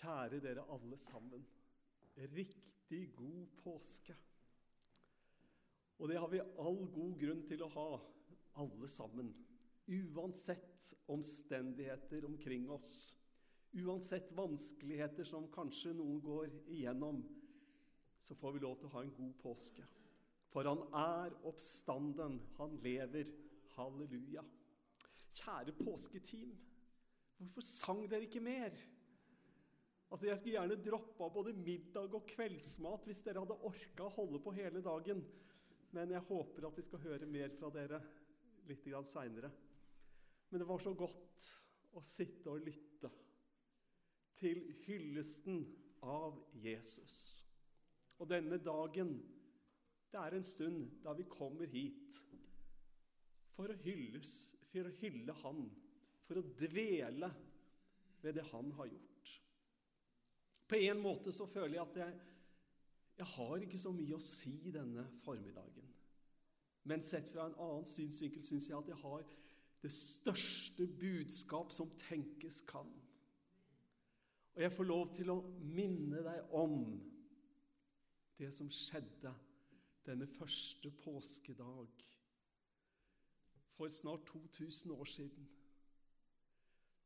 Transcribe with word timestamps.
Kjære 0.00 0.40
dere 0.40 0.64
alle 0.72 0.96
sammen. 0.96 1.44
Riktig 2.16 3.02
god 3.16 3.46
påske. 3.60 4.16
Og 6.00 6.08
det 6.08 6.18
har 6.18 6.30
vi 6.32 6.40
all 6.40 6.80
god 6.94 7.16
grunn 7.20 7.42
til 7.48 7.62
å 7.64 7.72
ha, 7.74 7.88
alle 8.62 8.88
sammen. 8.88 9.34
Uansett 9.90 10.94
omstendigheter 11.12 12.24
omkring 12.24 12.68
oss, 12.72 13.16
uansett 13.76 14.32
vanskeligheter 14.36 15.28
som 15.28 15.50
kanskje 15.52 15.92
noen 15.98 16.20
går 16.24 16.54
igjennom, 16.72 17.20
så 18.20 18.36
får 18.36 18.56
vi 18.56 18.62
lov 18.64 18.78
til 18.78 18.88
å 18.88 18.94
ha 18.94 19.02
en 19.04 19.12
god 19.16 19.34
påske. 19.42 19.84
For 20.50 20.66
han 20.66 20.82
er 20.96 21.36
oppstanden, 21.46 22.40
han 22.56 22.80
lever. 22.82 23.28
Halleluja. 23.76 24.42
Kjære 25.36 25.72
påsketeam, 25.78 26.56
hvorfor 27.38 27.64
sang 27.64 28.02
dere 28.10 28.26
ikke 28.26 28.42
mer? 28.42 28.74
Altså, 30.10 30.26
Jeg 30.26 30.38
skulle 30.38 30.56
gjerne 30.58 30.82
droppa 30.82 31.28
både 31.30 31.54
middag 31.54 32.14
og 32.18 32.26
kveldsmat 32.26 33.06
hvis 33.06 33.22
dere 33.26 33.44
hadde 33.44 33.58
orka 33.68 34.06
å 34.08 34.14
holde 34.16 34.40
på 34.42 34.54
hele 34.56 34.82
dagen. 34.82 35.22
Men 35.94 36.14
jeg 36.14 36.26
håper 36.26 36.66
at 36.66 36.78
vi 36.78 36.86
skal 36.86 37.02
høre 37.04 37.28
mer 37.30 37.52
fra 37.54 37.70
dere 37.74 38.00
litt 38.66 38.86
seinere. 39.10 39.50
Men 40.50 40.62
det 40.62 40.66
var 40.66 40.82
så 40.82 40.94
godt 40.98 41.46
å 41.94 42.02
sitte 42.06 42.50
og 42.50 42.66
lytte 42.66 43.10
til 44.40 44.62
hyllesten 44.86 45.62
av 46.06 46.38
Jesus. 46.58 47.36
Og 48.18 48.28
denne 48.30 48.58
dagen, 48.62 49.14
det 50.10 50.18
er 50.18 50.36
en 50.36 50.46
stund 50.46 51.02
da 51.04 51.14
vi 51.16 51.28
kommer 51.30 51.70
hit 51.70 52.18
for 53.54 53.70
å 53.70 53.78
hylles, 53.84 54.56
for 54.70 54.88
å 54.88 54.96
hylle 55.00 55.34
Han, 55.42 55.64
for 56.26 56.40
å 56.40 56.48
dvele 56.58 57.30
ved 58.22 58.38
det 58.38 58.46
Han 58.50 58.72
har 58.78 58.90
gjort. 58.90 59.09
På 60.70 60.78
en 60.78 61.00
måte 61.02 61.32
så 61.34 61.48
føler 61.50 61.80
jeg 61.80 61.82
at 61.82 61.96
jeg, 61.98 62.18
jeg 63.18 63.26
har 63.26 63.62
ikke 63.64 63.78
så 63.82 63.90
mye 63.92 64.14
å 64.14 64.22
si 64.22 64.70
denne 64.70 65.02
formiddagen. 65.24 65.88
Men 66.86 67.02
sett 67.02 67.28
fra 67.32 67.48
en 67.48 67.58
annen 67.58 67.88
synsvinkel 67.88 68.44
syns 68.46 68.68
jeg 68.70 68.78
at 68.78 68.90
jeg 68.92 69.00
har 69.02 69.24
det 69.82 69.90
største 69.92 70.86
budskap 71.00 71.72
som 71.74 71.90
tenkes 71.98 72.60
kan. 72.68 72.88
Og 74.54 74.62
jeg 74.62 74.72
får 74.76 74.88
lov 74.88 75.10
til 75.16 75.32
å 75.32 75.40
minne 75.58 76.22
deg 76.24 76.54
om 76.56 76.84
det 78.38 78.52
som 78.54 78.70
skjedde 78.72 79.32
denne 80.06 80.28
første 80.38 80.90
påskedag 81.02 82.06
for 83.74 83.92
snart 83.92 84.24
2000 84.30 84.94
år 84.94 85.08
siden. 85.08 85.50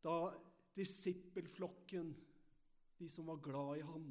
Da 0.04 0.34
disippelflokken 0.76 2.12
de 2.98 3.08
som 3.10 3.26
var 3.26 3.42
glad 3.42 3.80
i 3.80 3.86
han, 3.88 4.06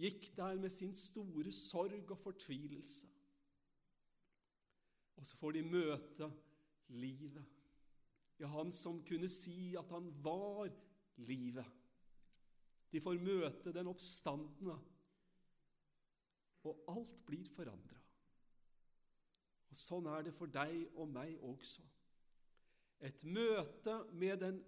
gikk 0.00 0.30
der 0.36 0.58
med 0.60 0.72
sin 0.72 0.94
store 0.96 1.52
sorg 1.52 2.12
og 2.12 2.18
fortvilelse. 2.18 3.08
Og 5.20 5.26
så 5.26 5.36
får 5.36 5.58
de 5.58 5.66
møte 5.68 6.30
livet. 6.96 7.44
Ja, 8.40 8.48
han 8.48 8.72
som 8.72 9.02
kunne 9.04 9.28
si 9.28 9.74
at 9.76 9.90
han 9.92 10.08
var 10.24 10.70
livet. 11.20 11.66
De 12.90 13.00
får 13.04 13.20
møte 13.22 13.74
den 13.76 13.90
oppstandende, 13.90 14.78
og 16.66 16.84
alt 16.90 17.12
blir 17.28 17.48
forandra. 17.52 18.00
Og 19.70 19.78
sånn 19.78 20.08
er 20.10 20.24
det 20.26 20.34
for 20.34 20.50
deg 20.50 20.96
og 20.98 21.12
meg 21.12 21.36
også. 21.46 21.84
Et 23.06 23.22
møte 23.24 23.94
med 24.18 24.40
den 24.42 24.58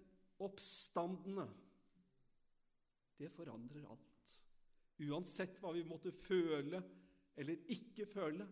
oppstandende 0.41 1.49
det 3.17 3.29
forandrer 3.33 3.85
alt. 3.89 4.33
Uansett 5.03 5.59
hva 5.61 5.73
vi 5.75 5.85
måtte 5.87 6.13
føle 6.15 6.81
eller 7.39 7.71
ikke 7.73 8.05
føle. 8.09 8.45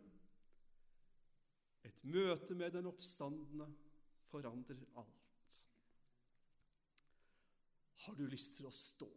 Et 1.86 2.03
møte 2.09 2.56
med 2.58 2.74
den 2.75 2.90
oppstandende 2.90 3.68
forandrer 4.30 4.84
alt. 5.02 5.58
Har 8.06 8.18
du 8.18 8.25
lyst 8.25 8.58
til 8.58 8.69
å 8.69 8.74
stå? 8.74 9.09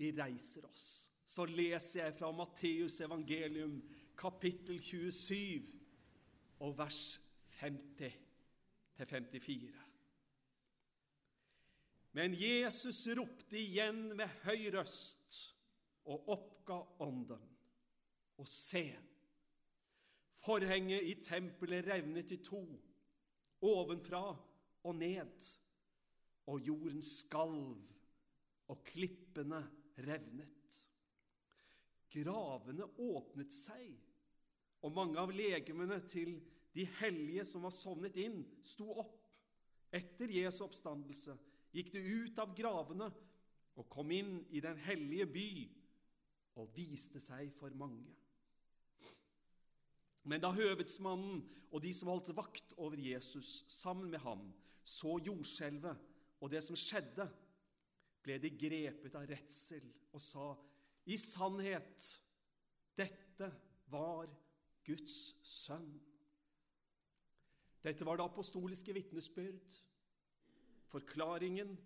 Vi 0.00 0.12
reiser 0.16 0.64
oss. 0.68 1.10
Så 1.24 1.44
leser 1.46 2.06
jeg 2.06 2.16
fra 2.16 2.30
Matteus 2.34 3.00
evangelium, 3.04 3.76
kapittel 4.18 4.80
27, 4.82 5.68
og 6.64 6.74
vers 6.78 7.20
50 7.60 8.16
til 8.96 9.06
54. 9.06 9.84
Men 12.16 12.34
Jesus 12.34 13.04
ropte 13.14 13.58
igjen 13.58 14.08
med 14.18 14.30
høy 14.44 14.66
røst 14.74 15.38
og 16.10 16.30
oppga 16.34 16.80
ånden. 17.04 17.46
Og 18.40 18.48
se, 18.48 18.84
forhenget 20.40 21.06
i 21.06 21.16
tempelet 21.22 21.86
revnet 21.86 22.32
i 22.32 22.40
to, 22.42 22.62
ovenfra 23.60 24.24
og 24.88 24.96
ned, 24.96 25.50
og 26.48 26.62
jorden 26.64 27.02
skalv, 27.04 27.76
og 28.70 28.84
klippene 28.86 29.60
revnet. 30.00 30.78
Gravene 32.10 32.86
åpnet 32.98 33.52
seg, 33.54 33.92
og 34.80 34.94
mange 34.96 35.20
av 35.20 35.30
legemene 35.36 36.00
til 36.08 36.38
de 36.74 36.86
hellige 37.02 37.44
som 37.46 37.66
var 37.66 37.74
sovnet 37.74 38.16
inn, 38.18 38.40
sto 38.64 38.88
opp 39.02 39.18
etter 39.94 40.30
Jesu 40.32 40.62
oppstandelse 40.64 41.34
gikk 41.74 41.92
de 41.94 42.00
ut 42.00 42.40
av 42.42 42.54
gravene 42.56 43.10
og 43.78 43.88
kom 43.92 44.10
inn 44.14 44.40
i 44.50 44.62
den 44.62 44.78
hellige 44.84 45.28
by 45.30 45.50
og 46.60 46.72
viste 46.76 47.22
seg 47.22 47.52
for 47.56 47.74
mange. 47.78 48.10
Men 50.28 50.42
da 50.42 50.50
høvedsmannen 50.52 51.40
og 51.70 51.82
de 51.82 51.92
som 51.96 52.10
holdt 52.10 52.32
vakt 52.36 52.74
over 52.76 52.98
Jesus 53.00 53.62
sammen 53.70 54.10
med 54.12 54.20
ham, 54.24 54.50
så 54.84 55.16
jordskjelvet 55.22 56.08
og 56.40 56.50
det 56.52 56.62
som 56.64 56.78
skjedde, 56.78 57.28
ble 58.20 58.36
de 58.42 58.50
grepet 58.52 59.14
av 59.16 59.24
redsel 59.30 59.86
og 60.12 60.20
sa, 60.20 60.50
i 61.08 61.16
sannhet, 61.16 62.04
dette 62.98 63.48
var 63.88 64.28
Guds 64.84 65.16
sønn. 65.46 65.88
Dette 67.80 68.04
var 68.04 68.20
det 68.20 68.26
apostoliske 68.26 68.92
vitnesbyrd. 68.92 69.78
Forklaringen, 70.90 71.76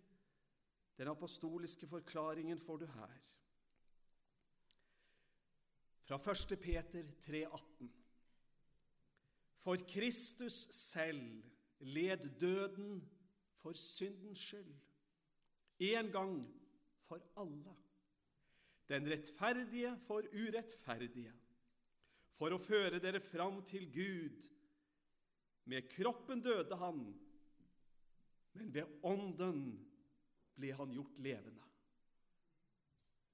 den 0.97 1.09
apostoliske 1.11 1.87
forklaringen, 1.87 2.61
får 2.61 2.77
du 2.81 2.87
her. 2.87 3.21
Fra 6.05 6.17
1. 6.33 6.59
Peter 6.61 7.03
3,18. 7.27 7.89
For 9.65 9.77
Kristus 9.89 10.53
selv 10.77 11.43
led 11.81 12.29
døden 12.41 13.01
for 13.63 13.73
syndens 13.73 14.39
skyld, 14.39 14.75
en 15.79 16.11
gang 16.13 16.35
for 17.09 17.21
alle. 17.37 17.77
Den 18.89 19.09
rettferdige 19.11 19.95
for 20.07 20.27
urettferdige, 20.33 21.33
for 22.37 22.53
å 22.53 22.61
føre 22.61 23.01
dere 23.01 23.21
fram 23.25 23.63
til 23.65 23.89
Gud. 23.93 24.45
Med 25.65 25.89
kroppen 25.89 26.45
døde 26.45 26.77
han, 26.77 27.07
men 28.55 28.73
ved 28.75 29.01
Ånden 29.07 29.63
ble 30.55 30.71
han 30.79 30.93
gjort 30.95 31.19
levende. 31.23 31.63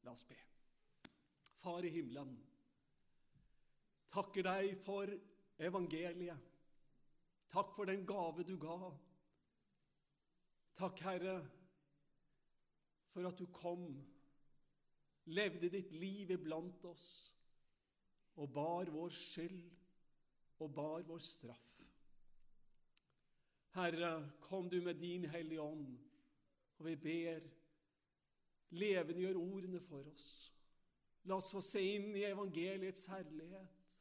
La 0.04 0.14
oss 0.14 0.24
be. 0.28 0.36
Far 1.60 1.84
i 1.84 1.92
himmelen, 1.92 2.32
takker 4.08 4.46
deg 4.46 4.78
for 4.84 5.12
evangeliet. 5.60 6.48
Takk 7.50 7.74
for 7.74 7.90
den 7.90 8.06
gave 8.08 8.46
du 8.46 8.54
ga. 8.62 8.78
Takk, 10.78 11.02
Herre, 11.04 11.34
for 13.10 13.26
at 13.28 13.36
du 13.36 13.50
kom, 13.52 13.84
levde 15.28 15.68
ditt 15.72 15.92
liv 15.92 16.30
iblant 16.32 16.86
oss 16.88 17.08
og 18.40 18.48
bar 18.54 18.88
vår 18.94 19.12
skyld 19.12 19.60
og 20.62 20.72
bar 20.74 21.04
vår 21.08 21.20
straff. 21.24 21.69
Herre, 23.72 24.30
kom 24.40 24.68
du 24.68 24.80
med 24.82 24.96
din 24.96 25.24
Hellige 25.30 25.62
Ånd, 25.62 25.98
og 26.78 26.86
vi 26.86 26.96
ber, 26.96 27.44
levendegjør 28.74 29.38
ordene 29.38 29.80
for 29.82 30.06
oss. 30.10 30.30
La 31.28 31.36
oss 31.36 31.50
få 31.52 31.62
se 31.62 31.82
inn 31.84 32.10
i 32.16 32.24
evangeliets 32.26 33.06
herlighet. 33.12 33.96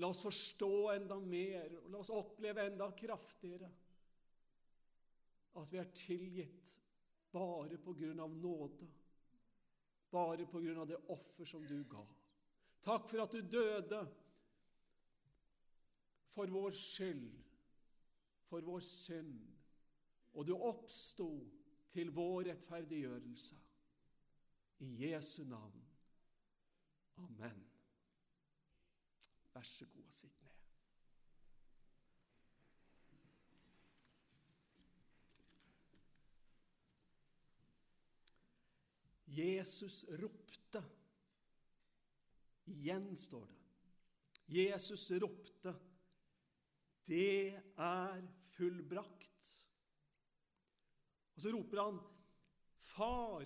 La 0.00 0.08
oss 0.08 0.22
forstå 0.24 0.72
enda 0.94 1.18
mer, 1.20 1.74
og 1.82 1.90
la 1.92 2.00
oss 2.00 2.12
oppleve 2.14 2.64
enda 2.70 2.88
kraftigere 2.96 3.68
at 5.60 5.72
vi 5.72 5.80
er 5.80 5.90
tilgitt 5.98 6.70
bare 7.34 7.76
på 7.82 7.92
grunn 7.98 8.20
av 8.22 8.32
nåde, 8.32 8.86
bare 10.10 10.46
på 10.46 10.62
grunn 10.62 10.78
av 10.78 10.88
det 10.88 10.98
offer 11.12 11.44
som 11.44 11.66
du 11.66 11.82
ga. 11.90 12.04
Takk 12.80 13.10
for 13.10 13.22
at 13.26 13.34
du 13.34 13.42
døde 13.44 14.00
for 16.30 16.54
vår 16.54 16.74
skyld 16.78 17.49
for 18.50 18.66
vår 18.66 18.82
synd, 18.82 19.38
og 20.34 20.46
du 20.46 20.56
oppsto 20.56 21.30
til 21.94 22.10
vår 22.14 22.50
rettferdiggjørelse. 22.50 23.56
I 24.80 24.88
Jesu 25.04 25.44
navn. 25.44 25.82
Amen. 27.20 27.66
Vær 29.54 29.66
så 29.66 29.86
god 29.92 30.06
og 30.06 30.12
sitt 30.12 30.42
ned. 30.42 30.50
Jesus 39.30 40.04
ropte. 40.18 40.82
Igjen 42.66 43.16
står 43.16 43.46
det. 43.46 43.58
Jesus 44.50 45.10
ropte. 45.22 45.74
Det 47.06 47.54
er 47.76 48.39
fullbrakt. 48.56 49.50
Og 51.34 51.44
så 51.44 51.52
roper 51.54 51.82
han, 51.82 52.00
Far, 52.80 53.44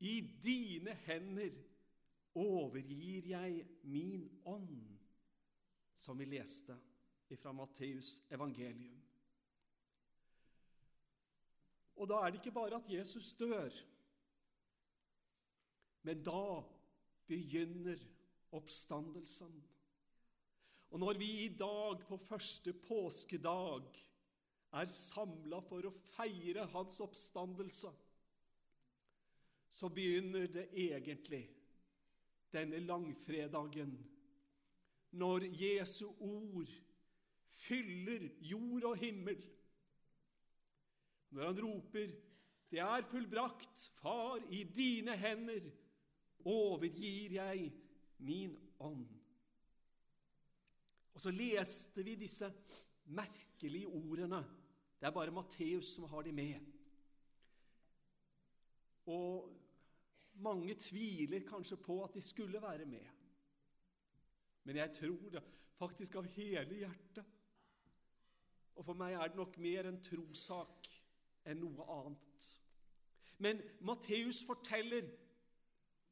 i 0.00 0.20
dine 0.42 0.94
hender 1.04 1.56
overgir 2.38 3.26
jeg 3.32 3.64
min 3.82 4.24
ånd, 4.48 4.78
som 5.98 6.18
vi 6.18 6.28
leste 6.30 6.76
fra 7.38 7.52
Matteus 7.54 8.16
evangelium. 8.32 8.96
Og 12.00 12.08
da 12.08 12.22
er 12.22 12.30
det 12.30 12.40
ikke 12.40 12.56
bare 12.56 12.78
at 12.80 12.88
Jesus 12.90 13.34
dør, 13.36 13.74
men 16.02 16.22
da 16.24 16.62
begynner 17.28 18.00
oppstandelsen. 18.56 19.52
Og 20.90 20.98
når 20.98 21.18
vi 21.20 21.28
i 21.44 21.50
dag, 21.54 22.00
på 22.08 22.16
første 22.16 22.72
påskedag, 22.72 24.09
er 24.72 24.92
samla 24.92 25.58
for 25.66 25.86
å 25.88 25.94
feire 26.12 26.68
hans 26.74 27.00
oppstandelse, 27.02 27.90
så 29.70 29.90
begynner 29.94 30.50
det 30.50 30.68
egentlig 30.74 31.44
denne 32.50 32.80
langfredagen, 32.82 33.92
når 35.10 35.46
Jesu 35.58 36.06
ord 36.22 36.70
fyller 37.60 38.28
jord 38.46 38.86
og 38.92 38.98
himmel. 38.98 39.40
Når 41.30 41.46
han 41.46 41.62
roper 41.62 42.12
'Det 42.70 42.78
er 42.78 43.02
fullbrakt, 43.02 43.90
Far, 43.94 44.38
i 44.50 44.62
dine 44.62 45.16
hender 45.16 45.70
overgir 46.44 47.32
jeg 47.32 47.72
min 48.18 48.56
ånd'. 48.78 49.18
Og 51.14 51.20
så 51.20 51.30
leste 51.30 52.02
vi 52.02 52.14
disse 52.14 52.52
merkelige 53.04 53.86
ordene. 53.86 54.44
Det 55.00 55.08
er 55.08 55.16
bare 55.16 55.32
Matteus 55.32 55.94
som 55.94 56.04
har 56.04 56.22
de 56.22 56.32
med. 56.32 56.60
Og 59.08 59.48
mange 60.44 60.74
tviler 60.74 61.46
kanskje 61.48 61.76
på 61.80 62.02
at 62.04 62.14
de 62.14 62.20
skulle 62.20 62.62
være 62.62 62.84
med. 62.84 63.06
Men 64.64 64.76
jeg 64.76 64.92
tror 65.00 65.32
det 65.32 65.42
faktisk 65.80 66.14
av 66.20 66.28
hele 66.36 66.82
hjertet. 66.82 67.24
Og 68.76 68.84
for 68.84 68.96
meg 68.96 69.16
er 69.16 69.32
det 69.32 69.40
nok 69.40 69.56
mer 69.60 69.88
en 69.88 70.02
trossak 70.04 70.88
enn 71.48 71.60
noe 71.64 71.86
annet. 71.96 72.48
Men 73.40 73.60
Matteus 73.88 74.42
forteller 74.44 75.08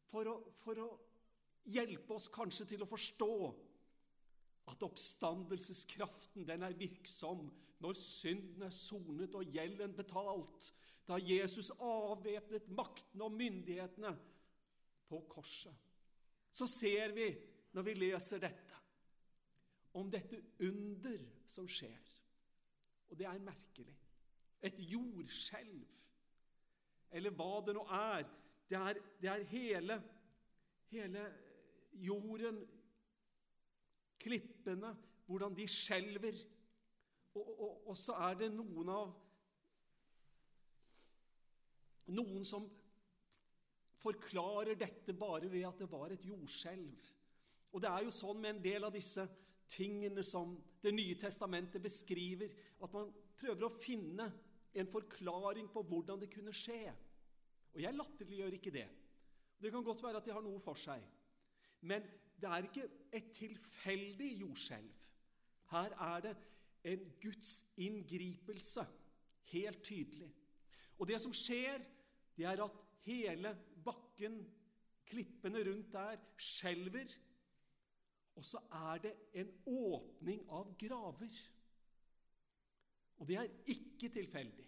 for 0.08 0.28
å, 0.32 0.34
for 0.62 0.80
å 0.80 0.88
hjelpe 1.68 2.16
oss 2.16 2.30
kanskje 2.32 2.64
til 2.72 2.84
å 2.84 2.88
forstå 2.88 3.32
at 4.72 4.84
oppstandelseskraften 4.84 6.48
den 6.48 6.64
er 6.64 6.76
virksom 6.76 7.50
når 7.78 7.98
synden 7.98 8.62
er 8.66 8.74
sonet 8.74 9.36
og 9.38 9.52
gjelden 9.54 9.94
betalt, 9.96 10.72
da 11.08 11.16
Jesus 11.22 11.70
avvæpnet 11.80 12.68
maktene 12.74 13.24
og 13.24 13.32
myndighetene 13.32 14.12
på 15.08 15.20
korset. 15.30 15.74
Så 16.52 16.66
ser 16.80 17.14
vi, 17.14 17.28
når 17.72 17.86
vi 17.86 17.94
leser 17.94 18.42
dette, 18.42 18.74
om 19.94 20.10
dette 20.10 20.40
under 20.66 21.22
som 21.48 21.68
skjer. 21.68 22.10
Og 23.08 23.18
det 23.18 23.26
er 23.26 23.40
merkelig. 23.40 23.94
Et 24.62 24.80
jordskjelv, 24.90 25.86
eller 27.10 27.34
hva 27.38 27.52
det 27.64 27.74
nå 27.76 27.84
er. 27.94 28.26
Det 28.68 28.76
er, 28.76 28.98
det 29.22 29.30
er 29.32 29.44
hele, 29.48 29.96
hele 30.92 31.24
jorden, 32.04 32.58
klippene, 34.20 34.92
hvordan 35.26 35.56
de 35.56 35.68
skjelver. 35.70 36.42
Og, 37.38 37.48
og, 37.54 37.72
og 37.92 37.98
så 37.98 38.16
er 38.28 38.38
det 38.42 38.50
noen 38.54 38.92
av 38.92 39.16
noen 42.14 42.44
som 42.46 42.64
forklarer 44.00 44.78
dette 44.78 45.14
bare 45.18 45.50
ved 45.50 45.66
at 45.68 45.80
det 45.82 45.88
var 45.90 46.14
et 46.14 46.24
jordskjelv. 46.24 47.02
Og 47.74 47.82
det 47.84 47.90
er 47.90 48.06
jo 48.06 48.14
sånn 48.14 48.40
med 48.40 48.54
en 48.54 48.62
del 48.64 48.86
av 48.88 48.94
disse 48.94 49.26
tingene 49.68 50.24
som 50.24 50.56
Det 50.78 50.92
nye 50.94 51.16
testamentet 51.18 51.82
beskriver, 51.82 52.52
at 52.78 52.92
man 52.94 53.08
prøver 53.36 53.64
å 53.66 53.72
finne 53.82 54.28
en 54.78 54.86
forklaring 54.86 55.66
på 55.74 55.82
hvordan 55.82 56.20
det 56.22 56.28
kunne 56.30 56.54
skje. 56.54 56.92
Og 57.74 57.80
jeg 57.82 57.96
latterliggjør 57.98 58.54
ikke 58.54 58.72
det. 58.76 58.86
Det 59.58 59.72
kan 59.74 59.82
godt 59.82 60.04
være 60.04 60.20
at 60.22 60.28
de 60.28 60.36
har 60.36 60.44
noe 60.46 60.62
for 60.62 60.78
seg. 60.78 61.02
Men 61.82 62.06
det 62.38 62.46
er 62.46 62.68
ikke 62.68 62.86
et 63.10 63.32
tilfeldig 63.34 64.30
jordskjelv. 64.44 64.94
Her 65.72 65.96
er 65.98 66.22
det 66.28 66.36
en 66.88 67.06
Guds 67.22 67.52
inngripelse, 67.76 68.84
helt 69.52 69.82
tydelig. 69.84 70.28
Og 70.98 71.08
det 71.08 71.20
som 71.22 71.34
skjer, 71.36 71.82
det 72.36 72.46
er 72.46 72.62
at 72.64 72.78
hele 73.06 73.54
bakken, 73.84 74.40
klippene 75.08 75.62
rundt 75.64 75.92
der, 75.92 76.18
skjelver. 76.36 77.12
Og 78.36 78.44
så 78.44 78.60
er 78.70 79.00
det 79.02 79.14
en 79.40 79.52
åpning 79.66 80.44
av 80.54 80.74
graver. 80.78 81.38
Og 83.18 83.28
det 83.28 83.38
er 83.40 83.54
ikke 83.66 84.10
tilfeldig. 84.14 84.66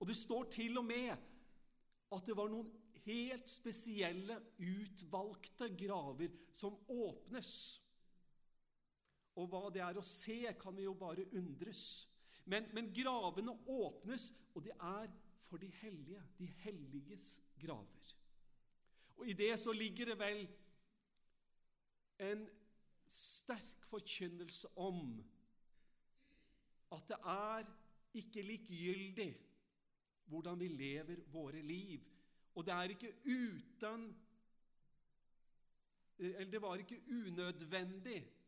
Og 0.00 0.08
det 0.08 0.16
står 0.16 0.48
til 0.52 0.78
og 0.80 0.84
med 0.84 1.12
at 2.10 2.26
det 2.26 2.36
var 2.36 2.50
noen 2.50 2.72
helt 3.06 3.48
spesielle, 3.48 4.36
utvalgte 4.58 5.70
graver 5.78 6.34
som 6.52 6.76
åpnes. 6.88 7.52
Og 9.40 9.48
hva 9.48 9.70
det 9.72 9.82
er 9.84 9.98
å 9.98 10.04
se, 10.04 10.42
kan 10.60 10.76
vi 10.76 10.84
jo 10.84 10.94
bare 10.98 11.24
undres. 11.38 11.84
Men, 12.50 12.68
men 12.76 12.92
gravene 12.94 13.54
åpnes, 13.70 14.30
og 14.54 14.64
det 14.66 14.76
er 14.76 15.10
for 15.48 15.60
de 15.62 15.70
hellige, 15.80 16.22
de 16.38 16.48
helliges 16.64 17.32
graver. 17.60 18.14
Og 19.16 19.28
i 19.28 19.36
det 19.36 19.52
så 19.60 19.72
ligger 19.72 20.12
det 20.12 20.18
vel 20.20 20.44
en 22.20 22.46
sterk 23.10 23.86
forkynnelse 23.90 24.68
om 24.78 25.18
at 26.94 27.06
det 27.08 27.18
er 27.32 27.68
ikke 28.20 28.42
likegyldig 28.42 29.30
hvordan 30.30 30.60
vi 30.60 30.68
lever 30.68 31.22
våre 31.32 31.62
liv. 31.62 32.02
Og 32.54 32.66
det 32.66 32.74
er 32.74 32.94
ikke 32.94 33.14
uten 33.24 34.10
Eller 36.18 36.50
det 36.50 36.62
var 36.62 36.76
ikke 36.76 37.00
unødvendig 37.08 38.39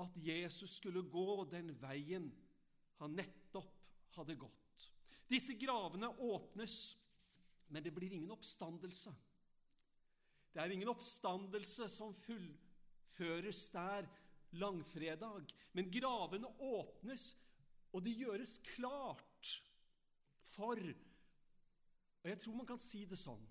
at 0.00 0.16
Jesus 0.18 0.78
skulle 0.80 1.04
gå 1.06 1.44
den 1.50 1.70
veien 1.80 2.30
han 3.00 3.14
nettopp 3.16 3.70
hadde 4.16 4.36
gått. 4.38 4.90
Disse 5.30 5.56
gravene 5.58 6.10
åpnes, 6.22 6.96
men 7.72 7.82
det 7.82 7.92
blir 7.94 8.12
ingen 8.12 8.34
oppstandelse. 8.34 9.12
Det 10.54 10.62
er 10.62 10.74
ingen 10.74 10.90
oppstandelse 10.92 11.88
som 11.90 12.14
fullføres 12.14 13.66
der 13.74 14.06
langfredag, 14.54 15.48
men 15.72 15.90
gravene 15.90 16.50
åpnes, 16.62 17.32
og 17.94 18.04
det 18.06 18.14
gjøres 18.18 18.58
klart 18.74 19.56
for 20.54 20.78
Og 20.78 22.30
jeg 22.30 22.38
tror 22.40 22.54
man 22.54 22.66
kan 22.66 22.80
si 22.82 23.04
det 23.04 23.18
sånn 23.18 23.42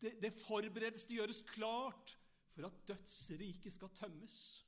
det, 0.00 0.18
det 0.20 0.34
forberedes, 0.36 1.06
det 1.08 1.16
gjøres 1.16 1.40
klart 1.48 2.16
for 2.52 2.68
at 2.68 2.82
dødsriket 2.88 3.72
skal 3.72 3.92
tømmes. 3.96 4.63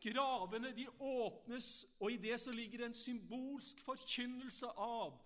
Gravene 0.00 0.72
de 0.72 0.86
åpnes, 0.98 1.86
og 2.00 2.12
i 2.12 2.16
det 2.16 2.38
så 2.40 2.52
ligger 2.52 2.86
en 2.86 2.96
symbolsk 2.96 3.82
forkynnelse 3.84 4.70
av 4.80 5.18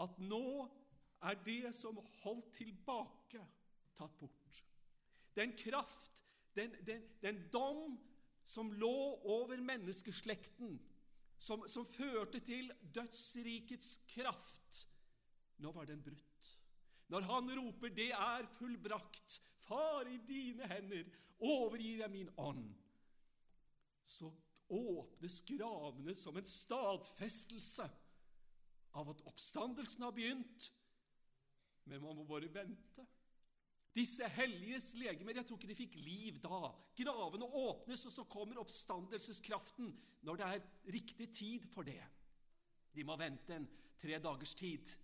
at 0.00 0.18
nå 0.20 0.68
er 1.28 1.40
det 1.44 1.72
som 1.76 1.98
holdt 2.22 2.52
tilbake, 2.56 3.40
tatt 3.96 4.18
bort. 4.20 4.60
Den 5.36 5.52
kraft, 5.56 6.22
den, 6.56 6.74
den, 6.86 7.04
den 7.22 7.42
dom 7.52 7.98
som 8.44 8.72
lå 8.72 9.20
over 9.24 9.60
menneskeslekten, 9.62 10.78
som, 11.40 11.64
som 11.68 11.86
førte 11.88 12.40
til 12.44 12.72
dødsrikets 12.94 14.00
kraft, 14.12 14.84
nå 15.60 15.72
var 15.72 15.88
den 15.88 16.02
brutt. 16.04 16.26
Når 17.10 17.20
han 17.26 17.50
roper 17.58 17.88
'Det 17.88 18.10
er 18.12 18.46
fullbrakt', 18.58 19.40
'Far, 19.58 20.06
i 20.06 20.18
dine 20.28 20.66
hender 20.66 21.04
overgir 21.40 21.98
jeg 21.98 22.10
min 22.10 22.28
ånd', 22.38 22.74
så 24.10 24.30
åpnes 24.70 25.40
gravene 25.46 26.14
som 26.18 26.36
en 26.36 26.46
stadfestelse 26.46 27.86
av 28.98 29.10
at 29.12 29.24
oppstandelsen 29.30 30.04
har 30.06 30.14
begynt. 30.14 30.70
Men 31.90 32.02
man 32.02 32.18
må 32.18 32.26
bare 32.26 32.50
vente. 32.52 33.06
Disse 33.94 34.26
helliges 34.30 34.92
legemer, 34.98 35.34
jeg 35.34 35.46
tror 35.48 35.58
ikke 35.58 35.70
de 35.72 35.78
fikk 35.78 35.96
liv 35.98 36.38
da. 36.42 36.70
Gravene 36.98 37.46
åpnes, 37.46 38.06
og 38.06 38.14
så 38.14 38.26
kommer 38.30 38.60
oppstandelseskraften 38.62 39.90
når 40.26 40.38
det 40.38 40.48
er 40.48 40.66
riktig 40.94 41.30
tid 41.34 41.66
for 41.72 41.86
det. 41.86 42.02
De 42.94 43.06
må 43.06 43.16
vente 43.18 43.56
en 43.56 43.66
tre 43.98 44.18
dagers 44.22 44.54
tid. 44.58 44.94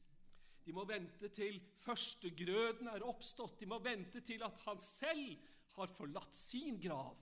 De 0.66 0.74
må 0.74 0.82
vente 0.86 1.30
til 1.34 1.58
førstegrøden 1.82 2.90
er 2.90 3.06
oppstått. 3.06 3.58
De 3.60 3.70
må 3.70 3.78
vente 3.82 4.22
til 4.26 4.42
at 4.46 4.58
han 4.66 4.82
selv 4.82 5.34
har 5.76 5.92
forlatt 5.94 6.34
sin 6.34 6.78
grav. 6.82 7.18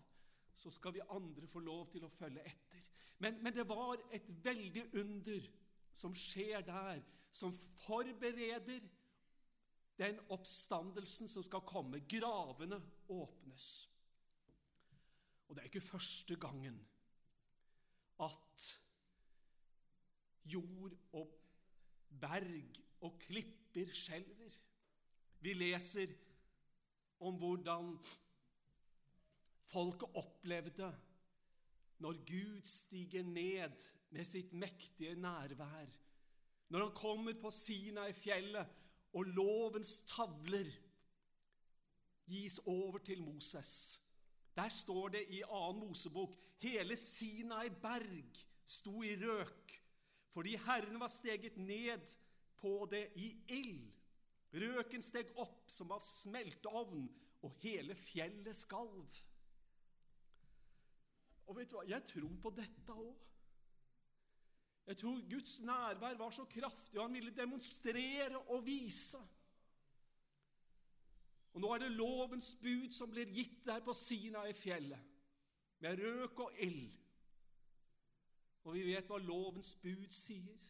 Så 0.54 0.70
skal 0.70 0.94
vi 0.94 1.02
andre 1.10 1.46
få 1.50 1.60
lov 1.64 1.88
til 1.92 2.04
å 2.06 2.12
følge 2.12 2.44
etter. 2.46 2.90
Men, 3.18 3.40
men 3.42 3.54
det 3.54 3.66
var 3.68 4.00
et 4.14 4.28
veldig 4.44 4.84
under 5.00 5.48
som 5.94 6.14
skjer 6.18 6.64
der, 6.66 7.02
som 7.34 7.54
forbereder 7.84 8.82
den 9.98 10.18
oppstandelsen 10.34 11.30
som 11.30 11.44
skal 11.46 11.62
komme. 11.66 12.02
Gravene 12.10 12.80
åpnes. 13.08 13.68
Og 15.48 15.54
det 15.54 15.62
er 15.62 15.70
ikke 15.70 15.86
første 15.86 16.36
gangen 16.40 16.78
at 18.22 18.66
jord 20.50 20.94
og 21.12 21.30
berg 22.20 22.80
og 23.04 23.18
klipper 23.26 23.90
skjelver. 23.94 24.58
Vi 25.44 25.52
leser 25.52 26.14
om 27.24 27.36
hvordan 27.38 27.94
folket 29.72 30.16
opplevde 30.18 30.90
når 32.02 32.20
Gud 32.28 32.64
stiger 32.68 33.22
ned 33.22 33.76
med 34.14 34.26
sitt 34.28 34.52
mektige 34.52 35.14
nærvær, 35.18 35.90
når 36.68 36.86
han 36.86 36.96
kommer 36.96 37.36
på 37.40 37.50
Sinai-fjellet 37.54 38.80
og 39.14 39.30
lovens 39.36 40.00
tavler 40.10 40.70
gis 42.26 42.58
over 42.66 42.98
til 42.98 43.22
Moses. 43.22 44.02
Der 44.56 44.68
står 44.68 45.08
det 45.08 45.24
i 45.34 45.42
annen 45.42 45.88
Mosebok 45.88 46.36
hele 46.62 46.96
Sinai 46.96 47.68
berg 47.82 48.38
sto 48.64 49.02
i 49.02 49.16
røk 49.20 49.80
fordi 50.34 50.56
Herren 50.66 50.98
var 50.98 51.12
steget 51.12 51.56
ned 51.56 52.16
på 52.58 52.88
det 52.90 53.04
i 53.14 53.28
ild. 53.54 53.92
Røken 54.54 55.02
steg 55.02 55.30
opp 55.38 55.68
som 55.70 55.92
av 55.94 56.02
smelteovn, 56.02 57.06
og 57.44 57.52
hele 57.62 57.94
fjellet 57.98 58.56
skalv. 58.56 59.18
Og 61.46 61.56
vet 61.58 61.70
du 61.70 61.76
hva? 61.76 61.84
Jeg 61.88 62.04
tror 62.08 62.34
på 62.42 62.52
dette 62.56 62.96
òg. 62.96 63.22
Jeg 64.86 64.98
tror 65.00 65.22
Guds 65.30 65.60
nærvær 65.64 66.18
var 66.20 66.30
så 66.30 66.44
kraftig, 66.44 66.98
og 66.98 67.06
han 67.06 67.14
ville 67.16 67.36
demonstrere 67.36 68.38
og 68.52 68.66
vise. 68.66 69.20
Og 71.54 71.62
nå 71.62 71.70
er 71.72 71.84
det 71.84 71.94
lovens 71.94 72.54
bud 72.60 72.90
som 72.92 73.10
blir 73.10 73.30
gitt 73.32 73.62
der 73.64 73.80
på 73.84 73.94
Sina 73.96 74.42
i 74.50 74.52
fjellet, 74.52 75.00
med 75.80 76.00
røk 76.02 76.40
og 76.44 76.60
ild. 76.66 76.92
Og 78.64 78.74
vi 78.74 78.86
vet 78.88 79.08
hva 79.08 79.20
lovens 79.22 79.74
bud 79.80 80.08
sier. 80.12 80.60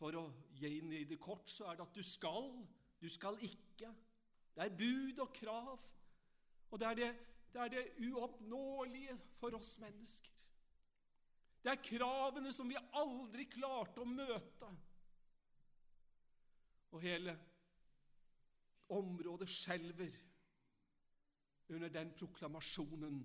For 0.00 0.16
å 0.18 0.24
gi 0.58 1.04
det 1.08 1.20
kort, 1.22 1.48
så 1.48 1.70
er 1.70 1.78
det 1.78 1.86
at 1.86 1.96
du 1.96 2.02
skal, 2.04 2.50
du 3.00 3.08
skal 3.12 3.38
ikke. 3.46 3.92
Det 4.54 4.64
er 4.64 4.76
bud 4.76 5.22
og 5.22 5.32
krav. 5.32 5.90
Og 6.70 6.80
det 6.80 6.88
er 6.88 6.98
det, 6.98 7.10
det, 7.54 7.60
er 7.62 7.68
det 7.68 8.10
uoppnåelige 8.10 9.14
for 9.38 9.54
oss 9.54 9.76
mennesker. 9.78 10.32
Det 11.62 11.70
er 11.72 11.84
kravene 11.86 12.50
som 12.52 12.68
vi 12.68 12.76
aldri 12.98 13.46
klarte 13.48 14.02
å 14.02 14.08
møte. 14.08 14.68
Og 16.92 17.02
hele 17.02 17.32
området 18.92 19.48
skjelver 19.50 20.18
under 21.72 21.88
den 21.88 22.10
proklamasjonen 22.18 23.22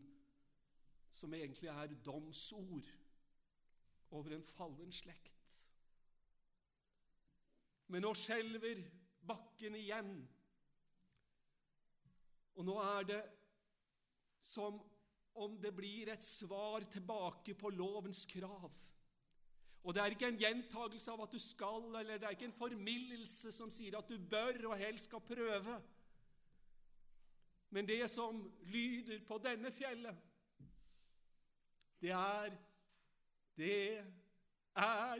som 1.12 1.34
egentlig 1.34 1.68
er 1.74 1.98
domsord 2.06 2.88
over 4.16 4.38
en 4.38 4.46
fallen 4.54 4.94
slekt. 4.94 5.36
Men 7.90 8.06
nå 8.06 8.14
skjelver 8.16 8.86
bakken 9.26 9.76
igjen. 9.76 10.14
Og 12.56 12.66
nå 12.70 12.78
er 12.86 13.10
det 13.10 13.20
som 14.42 14.80
om 15.40 15.56
det 15.62 15.72
blir 15.76 16.10
et 16.12 16.24
svar 16.24 16.84
tilbake 16.92 17.54
på 17.56 17.70
lovens 17.70 18.26
krav. 18.26 18.72
Og 19.84 19.96
det 19.96 20.02
er 20.02 20.14
ikke 20.14 20.28
en 20.28 20.40
gjentagelse 20.40 21.12
av 21.12 21.24
at 21.24 21.32
du 21.32 21.40
skal, 21.40 21.86
eller 22.02 22.20
det 22.20 22.28
er 22.28 22.36
ikke 22.36 22.50
en 22.50 22.58
formildelse 22.58 23.52
som 23.56 23.72
sier 23.72 23.96
at 23.98 24.10
du 24.10 24.18
bør 24.20 24.72
og 24.72 24.78
helst 24.82 25.08
skal 25.08 25.24
prøve. 25.24 25.78
Men 27.70 27.88
det 27.88 28.02
som 28.12 28.42
lyder 28.68 29.22
på 29.28 29.38
denne 29.44 29.72
fjellet, 29.72 30.26
det 32.02 32.12
er 32.16 32.58
Det 33.60 33.98
er 34.76 35.20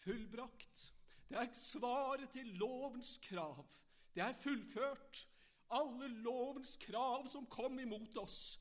fullbrakt. 0.00 0.92
Det 1.28 1.36
er 1.36 1.52
svaret 1.52 2.30
til 2.30 2.46
lovens 2.46 3.18
krav. 3.22 3.66
Det 4.14 4.22
er 4.22 4.32
fullført. 4.32 5.28
Alle 5.72 6.08
lovens 6.22 6.76
krav 6.76 7.26
som 7.30 7.46
kom 7.50 7.78
imot 7.80 8.16
oss, 8.20 8.60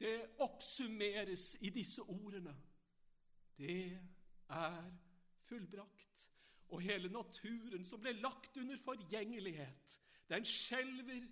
det 0.00 0.16
oppsummeres 0.42 1.56
i 1.60 1.70
disse 1.70 2.02
ordene. 2.02 2.54
Det 3.58 3.98
er 4.50 4.78
fullbrakt. 5.46 6.28
Og 6.72 6.80
hele 6.80 7.10
naturen 7.12 7.84
som 7.84 8.00
ble 8.00 8.14
lagt 8.16 8.56
under 8.56 8.80
forgjengelighet, 8.80 9.98
den 10.28 10.46
skjelver. 10.48 11.26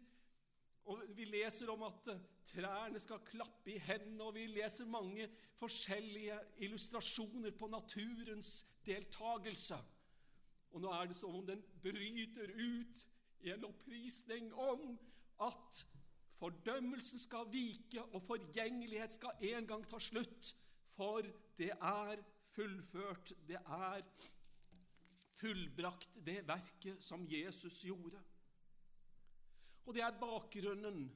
Og 0.90 1.02
Vi 1.16 1.24
leser 1.24 1.70
om 1.72 1.82
at 1.86 2.08
trærne 2.44 3.00
skal 3.00 3.24
klappe 3.24 3.72
i 3.72 3.78
hendene, 3.78 4.24
og 4.24 4.34
vi 4.34 4.46
leser 4.46 4.88
mange 4.88 5.28
forskjellige 5.60 6.38
illustrasjoner 6.66 7.50
på 7.56 7.68
naturens 7.72 8.66
deltagelse. 8.86 9.78
Og 10.70 10.82
nå 10.82 10.92
er 10.94 11.10
det 11.10 11.16
som 11.16 11.34
om 11.34 11.46
den 11.46 11.62
bryter 11.82 12.52
ut 12.54 13.06
i 13.42 13.52
en 13.54 13.64
opprisning 13.64 14.52
om 14.54 14.98
at 15.40 15.84
fordømmelsen 16.40 17.18
skal 17.18 17.48
vike, 17.52 18.02
og 18.02 18.22
forgjengelighet 18.22 19.12
skal 19.12 19.44
en 19.52 19.66
gang 19.66 19.86
ta 19.88 20.00
slutt. 20.00 20.54
For 20.96 21.24
det 21.58 21.70
er 21.72 22.22
fullført, 22.52 23.32
det 23.48 23.60
er 23.60 24.04
fullbrakt, 25.40 26.18
det 26.26 26.42
verket 26.48 27.04
som 27.04 27.24
Jesus 27.28 27.82
gjorde. 27.84 28.20
Og 29.86 29.94
det 29.94 30.02
er 30.04 30.18
bakgrunnen 30.20 31.06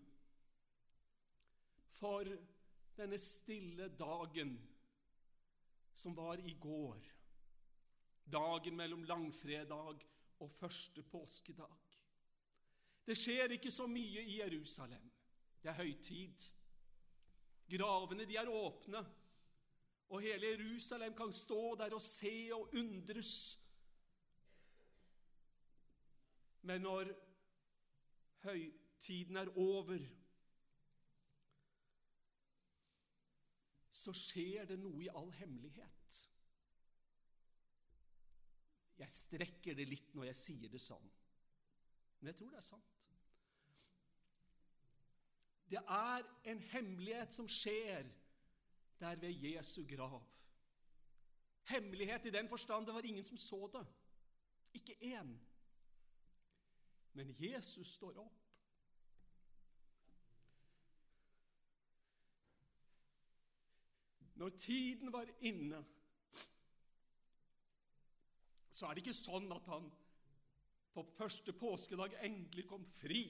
for 1.94 2.28
denne 2.96 3.18
stille 3.18 3.90
dagen 3.98 4.56
som 5.94 6.16
var 6.16 6.40
i 6.42 6.56
går 6.60 7.14
dagen 8.32 8.76
mellom 8.76 9.04
langfredag 9.04 10.06
og 10.40 10.50
første 10.50 11.02
påskedag. 11.02 11.93
Det 13.04 13.16
skjer 13.18 13.56
ikke 13.56 13.72
så 13.72 13.86
mye 13.90 14.22
i 14.24 14.38
Jerusalem. 14.38 15.10
Det 15.62 15.70
er 15.70 15.80
høytid. 15.80 16.46
Gravene 17.74 18.24
de 18.28 18.36
er 18.36 18.48
åpne, 18.48 19.00
og 20.12 20.20
hele 20.20 20.50
Jerusalem 20.52 21.14
kan 21.16 21.32
stå 21.32 21.74
der 21.80 21.94
og 21.96 22.02
se 22.02 22.50
og 22.52 22.74
undres. 22.76 23.60
Men 26.62 26.80
når 26.80 27.12
høytiden 28.44 29.36
er 29.36 29.52
over, 29.56 29.98
så 33.90 34.12
skjer 34.12 34.68
det 34.68 34.78
noe 34.80 35.04
i 35.04 35.12
all 35.12 35.32
hemmelighet. 35.32 36.20
Jeg 39.00 39.10
strekker 39.10 39.76
det 39.76 39.88
litt 39.88 40.12
når 40.14 40.28
jeg 40.30 40.40
sier 40.40 40.72
det 40.72 40.80
sånn, 40.82 41.08
men 42.20 42.30
jeg 42.30 42.38
tror 42.38 42.52
det 42.52 42.60
er 42.60 42.68
sant. 42.68 42.93
Det 45.74 45.82
er 45.90 46.22
en 46.44 46.60
hemmelighet 46.70 47.34
som 47.34 47.48
skjer 47.50 48.06
der 49.00 49.16
ved 49.18 49.32
Jesu 49.42 49.80
grav. 49.88 50.22
Hemmelighet 51.66 52.26
i 52.26 52.30
den 52.30 52.48
forstand 52.48 52.86
det 52.86 52.94
var 52.94 53.06
ingen 53.08 53.24
som 53.24 53.36
så 53.36 53.66
det. 53.72 53.86
Ikke 54.74 54.94
én. 55.02 55.34
Men 57.12 57.34
Jesus 57.38 57.94
står 57.94 58.20
opp. 58.22 58.38
Når 64.34 64.48
tiden 64.58 65.12
var 65.12 65.26
inne 65.40 65.84
så 68.74 68.86
er 68.86 68.94
det 68.94 69.04
ikke 69.04 69.14
sånn 69.14 69.52
at 69.54 69.66
han 69.70 69.84
på 70.94 71.02
første 71.14 71.52
påskedag 71.58 72.16
endelig 72.26 72.64
kom 72.70 72.86
fri. 72.98 73.22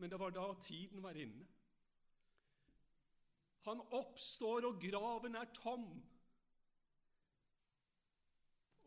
Men 0.00 0.10
det 0.10 0.18
var 0.20 0.32
da 0.32 0.46
tiden 0.60 1.02
var 1.04 1.16
inne. 1.20 1.46
Han 3.68 3.80
oppstår, 3.92 4.64
og 4.64 4.80
graven 4.80 5.36
er 5.36 5.50
tom. 5.52 5.90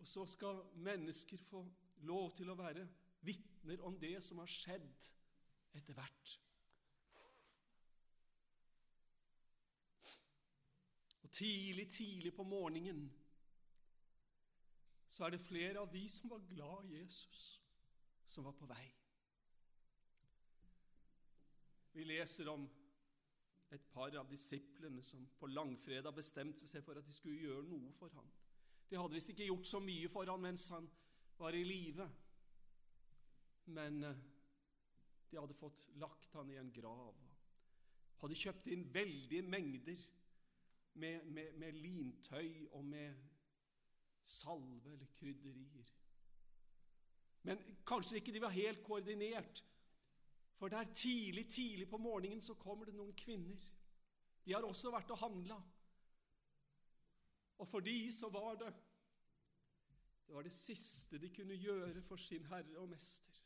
Og 0.02 0.08
så 0.08 0.26
skal 0.26 0.64
mennesker 0.76 1.38
få 1.38 1.62
lov 2.10 2.34
til 2.36 2.50
å 2.50 2.58
være 2.58 2.88
vitner 3.24 3.84
om 3.86 4.00
det 4.02 4.18
som 4.26 4.42
har 4.42 4.50
skjedd 4.50 5.06
etter 5.78 5.96
hvert. 5.96 6.34
Og 11.22 11.30
tidlig, 11.32 11.88
tidlig 11.94 12.34
på 12.36 12.44
morgenen 12.44 13.06
så 15.14 15.28
er 15.28 15.36
det 15.36 15.46
flere 15.46 15.80
av 15.80 15.94
de 15.94 16.02
som 16.10 16.34
var 16.34 16.42
glad 16.50 16.90
i 16.90 16.98
Jesus, 16.98 17.62
som 18.26 18.50
var 18.50 18.58
på 18.58 18.66
vei. 18.66 18.90
Vi 21.94 22.06
leser 22.10 22.50
om 22.50 22.66
et 23.74 23.86
par 23.94 24.14
av 24.18 24.30
disiplene 24.30 25.04
som 25.06 25.26
på 25.40 25.50
langfredag 25.50 26.14
bestemte 26.16 26.68
seg 26.70 26.84
for 26.86 26.98
at 26.98 27.06
de 27.06 27.14
skulle 27.14 27.42
gjøre 27.42 27.66
noe 27.70 27.94
for 27.98 28.14
ham. 28.18 28.30
De 28.90 29.00
hadde 29.00 29.16
visst 29.16 29.32
ikke 29.34 29.48
gjort 29.48 29.70
så 29.70 29.82
mye 29.82 30.10
for 30.12 30.30
ham 30.30 30.44
mens 30.46 30.68
han 30.74 30.90
var 31.40 31.56
i 31.58 31.64
live, 31.66 32.06
men 33.74 34.04
eh, 34.06 34.24
de 35.32 35.40
hadde 35.40 35.58
fått 35.58 35.88
lagt 36.02 36.36
han 36.38 36.52
i 36.54 36.60
en 36.62 36.72
grav. 36.74 37.18
Hadde 38.22 38.38
kjøpt 38.38 38.70
inn 38.74 38.86
veldige 38.94 39.46
mengder 39.46 40.02
med, 41.02 41.26
med, 41.26 41.58
med 41.58 41.78
lintøy 41.78 42.68
og 42.72 42.86
med 42.86 43.18
salve 44.24 44.94
eller 44.94 45.10
krydderier. 45.18 45.90
Men 47.44 47.60
kanskje 47.88 48.22
ikke 48.22 48.34
de 48.36 48.44
var 48.44 48.54
helt 48.56 48.84
koordinert. 48.86 49.64
For 50.56 50.68
der 50.68 50.94
tidlig, 50.94 51.48
tidlig 51.50 51.90
på 51.90 51.98
morgenen 51.98 52.42
så 52.42 52.54
kommer 52.54 52.86
det 52.86 52.96
noen 52.96 53.16
kvinner. 53.18 53.70
De 54.46 54.54
har 54.54 54.66
også 54.68 54.92
vært 54.92 55.12
og 55.12 55.20
handla. 55.20 55.60
Og 57.58 57.68
for 57.68 57.80
de 57.80 58.12
så 58.12 58.30
var 58.30 58.56
det 58.56 58.74
Det 60.28 60.36
var 60.36 60.44
det 60.44 60.54
siste 60.54 61.20
de 61.20 61.30
kunne 61.30 61.56
gjøre 61.56 62.02
for 62.02 62.16
sin 62.16 62.46
herre 62.46 62.78
og 62.80 62.90
mester. 62.90 63.42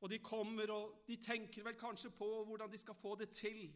Og 0.00 0.10
de 0.10 0.18
kommer, 0.18 0.70
og 0.70 1.04
de 1.08 1.16
tenker 1.16 1.64
vel 1.64 1.74
kanskje 1.74 2.10
på 2.10 2.28
hvordan 2.44 2.70
de 2.70 2.78
skal 2.78 2.94
få 2.94 3.14
det 3.16 3.30
til. 3.30 3.72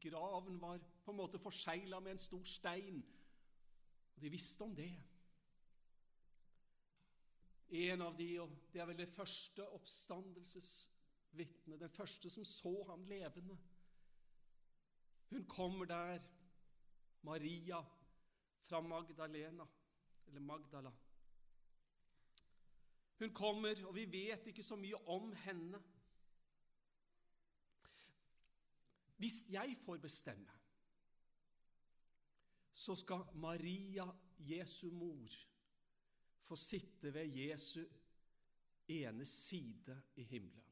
Graven 0.00 0.60
var 0.60 0.78
på 1.04 1.10
en 1.10 1.16
måte 1.16 1.38
forsegla 1.38 2.00
med 2.00 2.12
en 2.12 2.18
stor 2.18 2.44
stein, 2.44 3.02
og 4.14 4.22
de 4.22 4.30
visste 4.30 4.62
om 4.62 4.74
det. 4.76 4.92
En 7.70 8.02
av 8.02 8.16
de, 8.18 8.26
og 8.42 8.50
det 8.72 8.80
er 8.82 8.88
vel 8.90 8.98
det 8.98 9.08
første 9.08 9.62
oppstandelsesvitnet, 9.76 11.80
den 11.80 11.92
første 11.94 12.30
som 12.30 12.44
så 12.44 12.72
ham 12.88 13.04
levende. 13.06 13.58
Hun 15.30 15.46
kommer 15.46 15.86
der, 15.86 16.18
Maria 17.22 17.78
fra 18.66 18.80
Magdalena, 18.80 19.66
eller 20.26 20.40
Magdala. 20.40 20.92
Hun 23.18 23.34
kommer, 23.34 23.86
og 23.86 23.94
vi 23.94 24.06
vet 24.10 24.46
ikke 24.46 24.64
så 24.64 24.76
mye 24.80 24.96
om 25.12 25.32
henne. 25.44 25.82
Hvis 29.20 29.42
jeg 29.52 29.76
får 29.84 29.98
bestemme, 30.00 30.50
så 32.72 32.96
skal 32.96 33.26
Maria, 33.34 34.06
Jesu 34.38 34.90
mor, 34.90 35.28
få 36.50 36.56
sitte 36.58 37.14
ved 37.14 37.30
Jesu 37.30 37.84
ene 38.90 39.24
side 39.26 40.02
i 40.16 40.22
himmelen. 40.22 40.66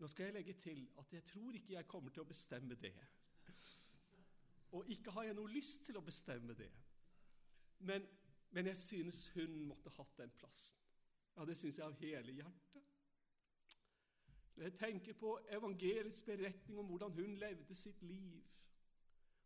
Nå 0.00 0.08
skal 0.08 0.24
jeg 0.24 0.34
legge 0.38 0.52
til 0.56 0.86
at 0.98 1.12
jeg 1.12 1.24
tror 1.24 1.52
ikke 1.52 1.74
jeg 1.74 1.88
kommer 1.88 2.10
til 2.10 2.22
å 2.22 2.28
bestemme 2.30 2.76
det. 2.80 2.94
Og 4.72 4.88
ikke 4.88 5.12
har 5.12 5.26
jeg 5.28 5.36
noe 5.36 5.52
lyst 5.52 5.84
til 5.84 5.98
å 5.98 6.04
bestemme 6.06 6.54
det. 6.56 6.70
Men, 7.84 8.06
men 8.54 8.70
jeg 8.70 8.78
synes 8.80 9.26
hun 9.34 9.58
måtte 9.68 9.92
hatt 9.92 10.16
den 10.22 10.32
plassen. 10.40 10.78
Ja, 11.36 11.44
det 11.44 11.58
syns 11.58 11.78
jeg 11.78 11.86
av 11.86 11.98
hele 12.00 12.32
hjertet. 12.38 12.86
Når 14.54 14.68
jeg 14.70 14.76
tenker 14.78 15.18
på 15.20 15.34
evangelisk 15.52 16.32
beretning 16.32 16.80
om 16.80 16.88
hvordan 16.88 17.12
hun 17.16 17.36
levde 17.42 17.76
sitt 17.76 18.00
liv, 18.02 18.40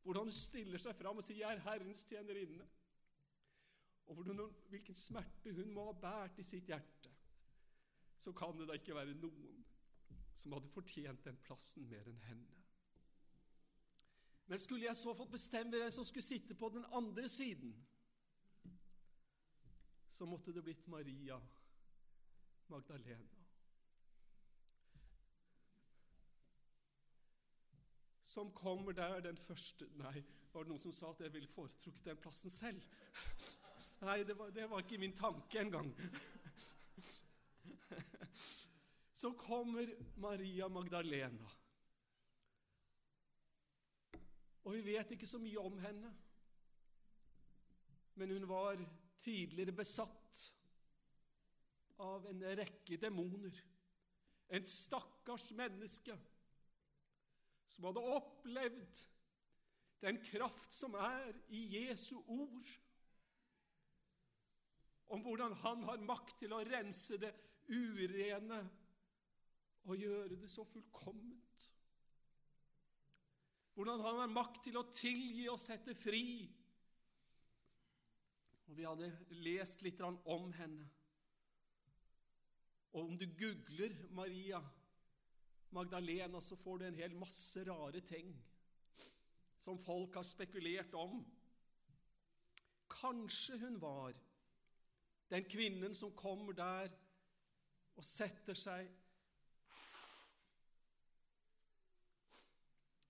hvordan 0.07 0.31
hun 0.31 0.38
stiller 0.38 0.79
seg 0.79 0.97
fram 0.97 1.19
og 1.19 1.25
sier 1.25 1.43
'Jeg 1.43 1.57
er 1.57 1.67
Herrens 1.67 2.05
tjenerinne', 2.05 2.67
og 4.07 4.21
hvilken 4.69 4.95
smerte 4.95 5.53
hun 5.53 5.73
må 5.73 5.87
ha 5.88 5.95
båret 6.01 6.38
i 6.38 6.47
sitt 6.47 6.69
hjerte, 6.69 7.12
så 8.19 8.33
kan 8.33 8.59
det 8.59 8.69
da 8.69 8.77
ikke 8.79 8.97
være 8.97 9.17
noen 9.19 9.64
som 10.35 10.53
hadde 10.57 10.73
fortjent 10.73 11.25
den 11.25 11.38
plassen 11.47 11.88
mer 11.88 12.09
enn 12.11 12.21
henne. 12.29 12.61
Men 14.47 14.61
skulle 14.61 14.85
jeg 14.85 14.97
så 14.97 15.14
fått 15.17 15.33
bestemme 15.33 15.79
hvem 15.79 15.93
som 15.95 16.05
skulle 16.05 16.27
sitte 16.27 16.55
på 16.55 16.69
den 16.75 16.85
andre 16.93 17.29
siden, 17.29 17.73
så 20.09 20.29
måtte 20.29 20.53
det 20.55 20.62
blitt 20.62 20.87
Maria 20.87 21.40
Magdalena. 22.69 23.45
som 28.35 28.51
kommer 28.53 28.93
der 28.93 29.21
den 29.21 29.37
første 29.37 29.87
Nei, 29.95 30.25
var 30.53 30.64
det 30.64 30.73
noen 30.73 30.81
som 30.83 30.93
sa 30.95 31.12
at 31.12 31.21
jeg 31.23 31.33
ville 31.37 31.51
foretrukket 31.55 32.09
den 32.09 32.19
plassen 32.19 32.51
selv? 32.51 32.83
Nei, 34.05 34.25
det 34.25 34.35
var, 34.37 34.51
det 34.53 34.67
var 34.69 34.83
ikke 34.85 34.99
min 35.01 35.17
tanke 35.17 35.61
engang. 35.61 35.88
Så 39.14 39.31
kommer 39.33 39.88
Maria 40.21 40.69
Magdalena. 40.69 41.49
Og 44.64 44.77
vi 44.77 44.83
vet 44.90 45.14
ikke 45.17 45.29
så 45.29 45.40
mye 45.40 45.61
om 45.62 45.79
henne. 45.81 46.12
Men 48.21 48.37
hun 48.37 48.49
var 48.49 48.85
tidligere 49.19 49.73
besatt 49.73 50.45
av 52.05 52.29
en 52.29 52.45
rekke 52.61 53.01
demoner. 53.01 53.57
En 54.53 54.69
stakkars 54.69 55.49
menneske 55.57 56.19
som 57.73 57.88
hadde 57.88 58.05
opplevd 58.19 59.07
den 60.05 60.21
kraft 60.29 60.75
som 60.77 60.95
er 61.01 61.33
i 61.49 61.64
Jesu 61.79 62.19
ord, 62.27 62.69
om 65.12 65.23
hvordan 65.23 65.53
han 65.64 65.85
har 65.88 66.07
makt 66.07 66.38
til 66.40 66.55
å 66.55 66.62
rense 66.64 67.19
det 67.21 67.33
urene 67.69 68.61
og 69.85 70.01
gjøre 70.01 70.38
det 70.40 70.51
så 70.51 70.64
fullkomment. 70.64 71.69
Hvordan 73.75 74.05
han 74.05 74.21
har 74.23 74.33
makt 74.33 74.62
til 74.69 74.79
å 74.79 74.87
tilgi 74.95 75.49
og 75.51 75.61
sette 75.61 75.97
fri. 75.99 76.45
Og 78.69 78.77
Vi 78.79 78.87
hadde 78.87 79.11
lest 79.45 79.83
litt 79.85 80.01
om 80.01 80.53
henne. 80.57 80.87
Og 82.95 83.11
om 83.11 83.19
du 83.19 83.27
googler 83.27 83.97
Maria 84.14 84.61
Magdalena, 85.75 86.40
så 86.40 86.57
får 86.57 86.79
du 86.79 86.85
en 86.87 87.01
hel 87.01 87.17
masse 87.19 87.64
rare 87.67 88.01
ting 88.07 88.31
som 89.59 89.81
folk 89.81 90.14
har 90.21 90.27
spekulert 90.29 90.95
om. 90.95 91.19
Kanskje 92.95 93.59
hun 93.59 93.81
var 93.83 94.14
den 95.31 95.47
kvinnen 95.49 95.95
som 95.95 96.13
kommer 96.17 96.53
der 96.57 96.93
og 97.95 98.05
setter 98.05 98.59
seg 98.59 98.91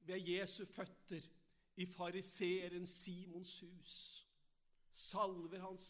ved 0.04 0.28
Jesu 0.28 0.64
føtter 0.68 1.24
i 1.80 1.86
fariseeren 1.88 2.86
Simons 2.86 3.58
hus, 3.64 3.96
salver 4.92 5.64
hans 5.64 5.88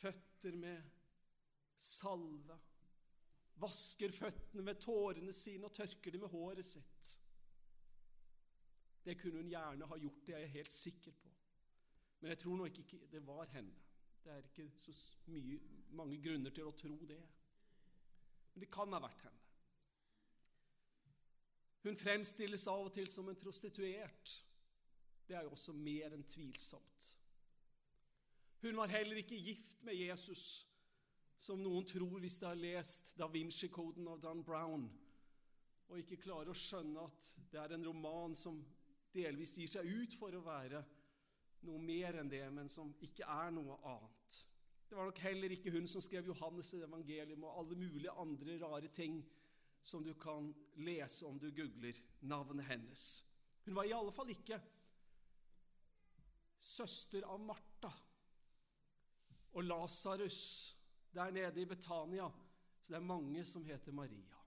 føtter 0.00 0.56
med 0.56 0.82
salve 1.76 2.58
vasker 3.62 4.12
føttene 4.14 4.64
med 4.66 4.80
tårene 4.82 5.32
sine 5.36 5.68
og 5.68 5.74
tørker 5.76 6.14
dem 6.14 6.24
med 6.24 6.32
håret 6.32 6.66
sitt. 6.66 7.12
Det 9.04 9.16
kunne 9.20 9.42
hun 9.42 9.50
gjerne 9.50 9.88
ha 9.90 9.98
gjort, 9.98 10.26
det 10.26 10.34
er 10.34 10.44
jeg 10.44 10.56
helt 10.56 10.72
sikker 10.72 11.14
på. 11.22 11.30
Men 12.20 12.30
jeg 12.30 12.38
tror 12.38 12.56
nok 12.56 12.78
ikke 12.78 13.00
det 13.10 13.22
var 13.26 13.50
henne. 13.50 13.74
Det 14.22 14.32
er 14.32 14.42
ikke 14.46 14.68
så 14.78 14.92
mye, 15.26 15.58
mange 15.98 16.18
grunner 16.22 16.54
til 16.54 16.68
å 16.68 16.74
tro 16.78 16.96
det. 17.08 17.20
Men 18.52 18.64
det 18.64 18.70
kan 18.72 18.92
ha 18.94 19.00
vært 19.02 19.24
henne. 19.26 19.38
Hun 21.82 21.98
fremstilles 21.98 22.68
av 22.70 22.86
og 22.86 22.92
til 22.94 23.08
som 23.10 23.28
en 23.28 23.38
prostituert. 23.38 24.36
Det 25.26 25.34
er 25.34 25.46
jo 25.46 25.56
også 25.56 25.74
mer 25.74 26.14
enn 26.14 26.26
tvilsomt. 26.30 27.08
Hun 28.62 28.78
var 28.78 28.92
heller 28.92 29.18
ikke 29.18 29.40
gift 29.42 29.82
med 29.82 29.98
Jesus 29.98 30.62
som 31.42 31.58
noen 31.58 31.86
tror 31.88 32.20
hvis 32.22 32.38
de 32.38 32.46
har 32.46 32.58
lest 32.58 33.16
Da 33.18 33.26
Vinci-koden 33.26 34.06
av 34.12 34.20
Dan 34.22 34.44
Brown, 34.46 34.84
og 35.90 35.98
ikke 35.98 36.20
klarer 36.22 36.52
å 36.52 36.56
skjønne 36.56 37.02
at 37.02 37.26
det 37.50 37.58
er 37.58 37.74
en 37.74 37.86
roman 37.88 38.36
som 38.38 38.60
delvis 39.12 39.56
gir 39.58 39.68
seg 39.68 39.88
ut 39.90 40.14
for 40.16 40.34
å 40.38 40.44
være 40.46 40.84
noe 41.66 41.78
mer 41.82 42.18
enn 42.20 42.30
det, 42.30 42.42
men 42.54 42.70
som 42.70 42.90
ikke 43.04 43.26
er 43.28 43.52
noe 43.54 43.78
annet. 43.88 44.38
Det 44.88 44.98
var 44.98 45.08
nok 45.08 45.22
heller 45.24 45.54
ikke 45.54 45.72
hun 45.72 45.86
som 45.88 46.02
skrev 46.04 46.26
Johannes' 46.28 46.74
evangelium 46.76 47.46
og 47.48 47.62
alle 47.62 47.78
mulige 47.80 48.12
andre 48.20 48.58
rare 48.60 48.90
ting 48.92 49.22
som 49.82 50.04
du 50.04 50.12
kan 50.14 50.50
lese 50.84 51.26
om 51.26 51.38
du 51.40 51.48
googler 51.50 51.96
navnet 52.20 52.68
hennes. 52.68 53.24
Hun 53.64 53.74
var 53.74 53.88
i 53.88 53.94
alle 53.96 54.12
fall 54.12 54.30
ikke 54.34 54.60
søster 56.62 57.24
av 57.26 57.40
Martha 57.42 57.90
og 59.52 59.64
Lasarus 59.64 60.42
der 61.12 61.32
nede 61.34 61.62
i 61.62 61.68
Betania. 61.68 62.28
Så 62.82 62.92
det 62.92 62.98
er 62.98 63.06
mange 63.06 63.44
som 63.46 63.64
heter 63.64 63.92
Maria. 63.92 64.38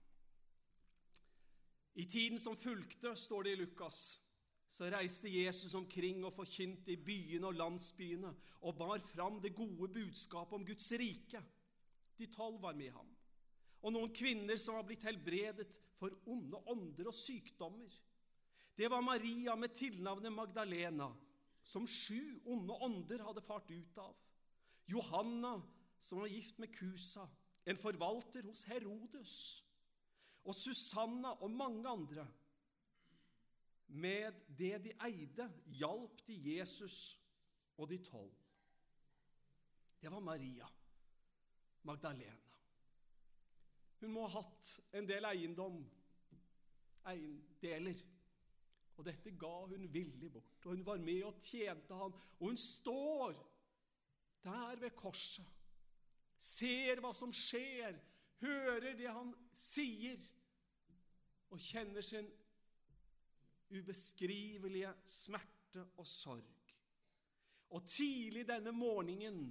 I 1.94 2.04
tiden 2.04 2.38
som 2.38 2.56
fulgte, 2.56 3.14
står 3.16 3.42
det 3.42 3.52
i 3.52 3.60
Lukas, 3.62 4.20
så 4.68 4.90
reiste 4.90 5.30
Jesus 5.30 5.74
omkring 5.74 6.24
og 6.26 6.34
forkynte 6.34 6.92
i 6.92 7.00
byene 7.00 7.48
og 7.48 7.56
landsbyene 7.56 8.32
og 8.66 8.78
bar 8.78 8.98
fram 9.04 9.38
det 9.40 9.54
gode 9.54 9.88
budskapet 9.94 10.58
om 10.58 10.66
Guds 10.66 10.90
rike. 10.98 11.42
De 12.18 12.26
tolv 12.32 12.60
var 12.62 12.74
med 12.74 12.90
ham. 12.90 13.08
Og 13.82 13.92
noen 13.94 14.12
kvinner 14.14 14.58
som 14.58 14.78
var 14.78 14.86
blitt 14.88 15.04
helbredet 15.06 15.68
for 16.00 16.12
onde 16.26 16.58
ånder 16.72 17.08
og 17.08 17.14
sykdommer. 17.14 17.92
Det 18.76 18.90
var 18.90 19.04
Maria 19.04 19.54
med 19.56 19.72
tilnavnet 19.76 20.32
Magdalena, 20.32 21.08
som 21.62 21.86
sju 21.88 22.40
onde 22.44 22.74
ånder 22.84 23.24
hadde 23.24 23.44
fart 23.44 23.70
ut 23.70 24.00
av. 24.02 24.16
Johanna, 24.86 25.56
som 26.00 26.20
var 26.20 26.30
gift 26.30 26.58
med 26.58 26.74
Kusa, 26.74 27.24
en 27.66 27.78
forvalter 27.80 28.44
hos 28.46 28.64
Herodes. 28.68 29.62
Og 30.46 30.54
Susanna 30.54 31.32
og 31.42 31.50
mange 31.50 31.88
andre. 31.88 32.26
Med 33.86 34.32
det 34.58 34.78
de 34.84 34.92
eide, 35.06 35.46
hjalp 35.66 36.26
de 36.26 36.56
Jesus 36.56 37.20
og 37.76 37.88
de 37.90 37.98
tolv. 38.04 38.34
Det 40.00 40.10
var 40.10 40.20
Maria 40.20 40.66
Magdalena. 41.82 42.42
Hun 44.00 44.12
må 44.12 44.26
ha 44.26 44.40
hatt 44.42 44.72
en 44.98 45.08
del 45.08 45.24
eiendom, 45.24 45.78
eiendeler. 47.08 48.02
Og 48.96 49.04
dette 49.04 49.32
ga 49.36 49.54
hun 49.68 49.86
villig 49.92 50.30
bort. 50.32 50.64
Og 50.64 50.72
hun 50.72 50.84
var 50.86 51.00
med 51.00 51.24
og 51.28 51.40
tjente 51.44 51.94
ham. 51.94 52.14
Og 52.38 52.48
hun 52.48 52.56
står 52.60 53.36
der 54.44 54.76
ved 54.80 54.94
korset, 54.96 55.46
ser 56.38 57.00
hva 57.02 57.10
som 57.16 57.32
skjer, 57.34 57.96
hører 58.40 58.94
det 58.94 59.08
han 59.10 59.32
sier, 59.56 60.20
og 61.50 61.62
kjenner 61.62 62.04
sin 62.04 62.28
ubeskrivelige 63.70 64.92
smerte 65.04 65.84
og 65.96 66.06
sorg. 66.06 66.72
Og 67.74 67.86
tidlig 67.88 68.46
denne 68.48 68.72
morgenen 68.72 69.48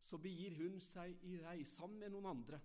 så 0.00 0.18
begir 0.20 0.56
hun 0.60 0.80
seg 0.84 1.16
i 1.26 1.38
rei 1.40 1.62
sammen 1.66 2.02
med 2.02 2.12
noen 2.12 2.28
andre. 2.30 2.60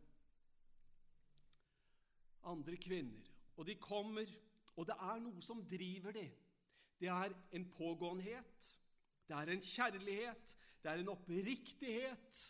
Andre 2.52 2.78
kvinner. 2.82 3.30
Og 3.58 3.68
de 3.68 3.78
kommer, 3.82 4.28
og 4.76 4.88
det 4.90 4.98
er 4.98 5.22
noe 5.24 5.44
som 5.46 5.64
driver 5.68 6.16
dem. 6.16 6.32
Det 7.02 7.10
er 7.10 7.34
en 7.58 7.66
pågåenhet, 7.74 8.68
det 9.28 9.38
er 9.38 9.50
en 9.50 9.64
kjærlighet, 9.64 10.56
det 10.84 10.92
er 10.92 11.02
en 11.02 11.14
oppriktighet. 11.14 12.42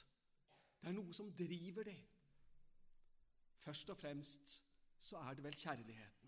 Det 0.82 0.90
er 0.90 0.96
noe 0.98 1.14
som 1.14 1.30
driver 1.38 1.86
dem. 1.88 2.02
Først 3.62 3.90
og 3.94 3.98
fremst 3.98 4.56
så 4.98 5.20
er 5.22 5.38
det 5.38 5.44
vel 5.46 5.56
kjærligheten. 5.56 6.21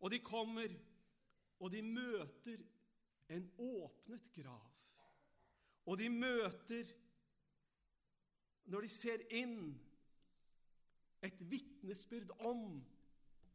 Og 0.00 0.10
de 0.10 0.18
kommer, 0.22 0.74
og 1.58 1.72
de 1.72 1.82
møter 1.82 2.62
en 3.28 3.50
åpnet 3.58 4.30
grav. 4.34 4.70
Og 5.86 5.98
de 5.98 6.08
møter, 6.12 6.90
når 8.68 8.84
de 8.84 8.90
ser 8.92 9.24
inn, 9.34 9.58
et 11.22 11.40
vitnesbyrd 11.50 12.30
om 12.46 12.84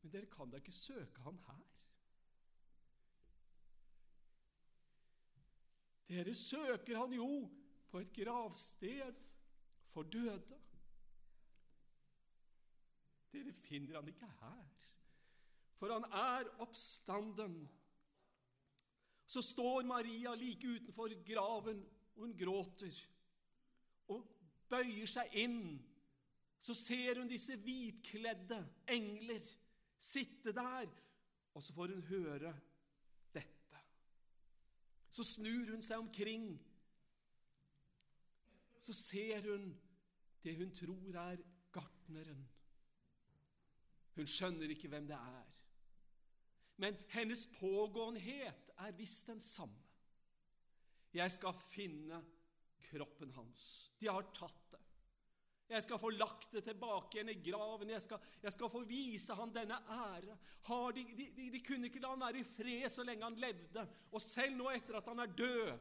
Men 0.03 0.11
dere 0.11 0.27
kan 0.27 0.49
da 0.51 0.59
ikke 0.59 0.73
søke 0.75 1.21
ham 1.23 1.37
her? 1.45 1.83
Dere 6.09 6.33
søker 6.35 6.97
han 6.99 7.13
jo 7.15 7.27
på 7.87 8.01
et 8.03 8.11
gravsted 8.17 9.21
for 9.93 10.03
døde. 10.03 10.59
Dere 13.31 13.53
finner 13.53 13.95
han 13.95 14.11
ikke 14.11 14.27
her, 14.41 14.83
for 15.83 15.91
han 15.91 16.05
er 16.15 16.47
oppstanden. 16.63 17.57
Så 19.27 19.41
står 19.43 19.83
Maria 19.83 20.31
like 20.39 20.67
utenfor 20.77 21.11
graven, 21.27 21.81
og 22.15 22.21
hun 22.23 22.37
gråter 22.39 22.99
og 24.13 24.29
bøyer 24.71 25.09
seg 25.09 25.35
inn 25.43 25.65
så 26.63 26.73
ser 26.73 27.19
hun 27.19 27.27
disse 27.27 27.57
hvitkledde 27.59 28.57
engler 28.87 29.43
sitte 29.99 30.53
der, 30.55 30.87
og 31.53 31.63
så 31.63 31.73
får 31.75 31.91
hun 31.91 32.05
høre 32.07 32.53
dette. 33.35 33.81
Så 35.11 35.25
snur 35.27 35.73
hun 35.73 35.83
seg 35.83 35.99
omkring. 35.99 36.45
Så 38.79 38.95
ser 38.95 39.43
hun 39.49 39.73
det 40.43 40.55
hun 40.61 40.71
tror 40.75 41.19
er 41.25 41.43
gartneren. 41.75 42.47
Hun 44.15 44.27
skjønner 44.27 44.71
ikke 44.71 44.87
hvem 44.87 45.11
det 45.11 45.19
er. 45.19 45.62
Men 46.81 46.97
hennes 47.13 47.45
pågåenhet 47.59 48.71
er 48.81 48.95
visst 48.97 49.29
den 49.29 49.41
samme. 49.43 49.79
Jeg 51.13 51.29
skal 51.35 51.53
finne 51.69 52.23
kroppen 52.87 53.33
hans. 53.35 53.91
De 53.99 54.09
har 54.09 54.25
tatt 54.33 54.71
det. 54.71 54.79
Jeg 55.73 55.85
skal 55.85 55.99
få 56.01 56.09
lagt 56.13 56.51
det 56.53 56.63
tilbake 56.65 57.17
igjen 57.17 57.31
i 57.31 57.39
graven. 57.45 57.93
Jeg 57.93 58.03
skal, 58.03 58.25
jeg 58.43 58.53
skal 58.53 58.69
få 58.69 58.83
vise 58.85 59.35
han 59.37 59.53
denne 59.55 59.77
ære. 59.89 60.35
De, 60.67 61.05
de, 61.17 61.29
de, 61.37 61.47
de, 61.53 61.61
kunne 61.65 61.89
ikke 61.89 62.01
la 62.03 62.11
han 62.13 62.25
være 62.25 62.41
i 62.41 62.47
fred 62.47 62.85
så 62.91 63.05
lenge 63.07 63.25
han 63.25 63.39
levde. 63.41 63.85
Og 64.11 64.21
selv 64.21 64.57
nå 64.59 64.69
etter 64.73 64.99
at 64.99 65.07
han 65.09 65.23
er 65.23 65.33
død, 65.33 65.71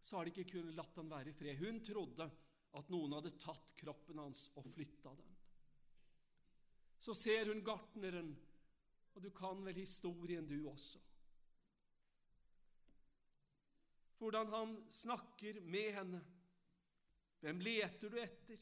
så 0.00 0.16
har 0.16 0.24
de 0.24 0.32
ikke 0.32 0.52
kunnet 0.54 0.78
latt 0.78 0.96
han 0.96 1.10
være 1.10 1.32
i 1.32 1.36
fred. 1.36 1.58
Hun 1.60 1.82
trodde 1.84 2.30
at 2.78 2.92
noen 2.92 3.16
hadde 3.18 3.34
tatt 3.42 3.74
kroppen 3.80 4.22
hans 4.22 4.46
og 4.56 4.68
flytta 4.70 5.12
den. 5.18 5.36
Så 7.00 7.16
ser 7.16 7.50
hun 7.50 7.64
gartneren, 7.64 8.34
og 9.14 9.22
du 9.22 9.30
kan 9.30 9.64
vel 9.64 9.76
historien, 9.76 10.46
du 10.48 10.68
også. 10.70 11.00
Hvordan 14.18 14.52
han 14.52 14.74
snakker 14.90 15.60
med 15.60 15.92
henne. 15.96 16.20
Hvem 17.40 17.60
leter 17.60 18.08
du 18.12 18.18
etter? 18.20 18.60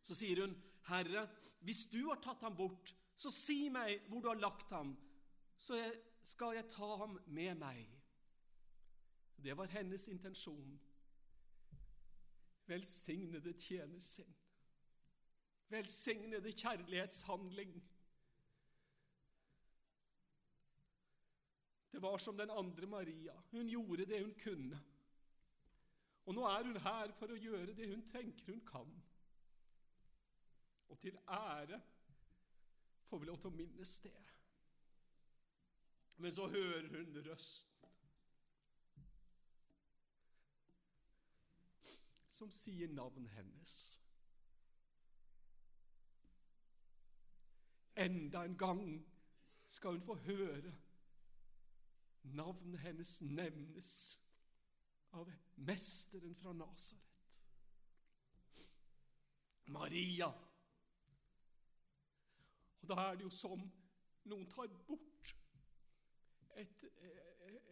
Så 0.00 0.14
sier 0.14 0.42
hun, 0.44 0.62
'Herre, 0.88 1.28
hvis 1.60 1.86
du 1.92 2.08
har 2.08 2.20
tatt 2.20 2.40
ham 2.40 2.56
bort, 2.56 2.94
så 3.16 3.30
si 3.30 3.68
meg 3.68 4.08
hvor 4.08 4.20
du 4.20 4.28
har 4.28 4.40
lagt 4.40 4.70
ham, 4.72 4.96
så 5.56 5.80
skal 6.22 6.56
jeg 6.56 6.68
ta 6.70 6.96
ham 6.96 7.18
med 7.26 7.54
meg.' 7.54 7.96
Det 9.44 9.56
var 9.56 9.66
hennes 9.72 10.08
intensjon. 10.08 10.80
Velsignede 12.66 13.52
tjener 13.52 13.98
sin. 13.98 14.36
Velsignede 15.68 16.52
kjærlighetshandling. 16.52 17.82
Det 21.90 22.02
var 22.02 22.18
som 22.18 22.36
den 22.36 22.50
andre 22.50 22.86
Maria. 22.86 23.34
Hun 23.50 23.68
gjorde 23.68 24.06
det 24.06 24.22
hun 24.22 24.34
kunne. 24.34 24.80
Og 26.24 26.34
nå 26.34 26.44
er 26.46 26.64
hun 26.64 26.76
her 26.76 27.12
for 27.18 27.32
å 27.32 27.38
gjøre 27.38 27.74
det 27.74 27.88
hun 27.90 28.04
tenker 28.12 28.52
hun 28.52 28.60
kan 28.66 28.92
og 30.90 30.98
til 31.00 31.18
ære 31.28 31.80
får 33.06 33.18
vi 33.18 33.26
lov 33.26 33.38
til 33.38 33.50
å 33.50 33.54
minnes 33.54 33.92
det. 34.00 34.16
Men 36.16 36.32
så 36.34 36.48
hører 36.50 36.88
hun 36.90 37.22
røsten 37.26 37.70
som 42.40 42.52
sier 42.56 42.88
navnet 42.88 43.30
hennes. 43.36 43.72
Enda 48.00 48.44
en 48.48 48.56
gang 48.56 48.84
skal 49.68 49.98
hun 49.98 50.02
få 50.02 50.16
høre 50.24 50.72
navnet 52.22 52.80
hennes 52.80 53.20
nevnes 53.22 54.20
av 55.12 55.30
mesteren 55.56 56.34
fra 56.34 56.52
Nasaret. 56.52 57.38
Maria. 59.70 60.28
Og 62.80 62.88
da 62.88 62.94
er 62.94 63.18
det 63.18 63.26
jo 63.28 63.34
som 63.34 63.62
noen 64.30 64.48
tar 64.50 64.70
bort 64.88 65.34
et, 66.58 66.84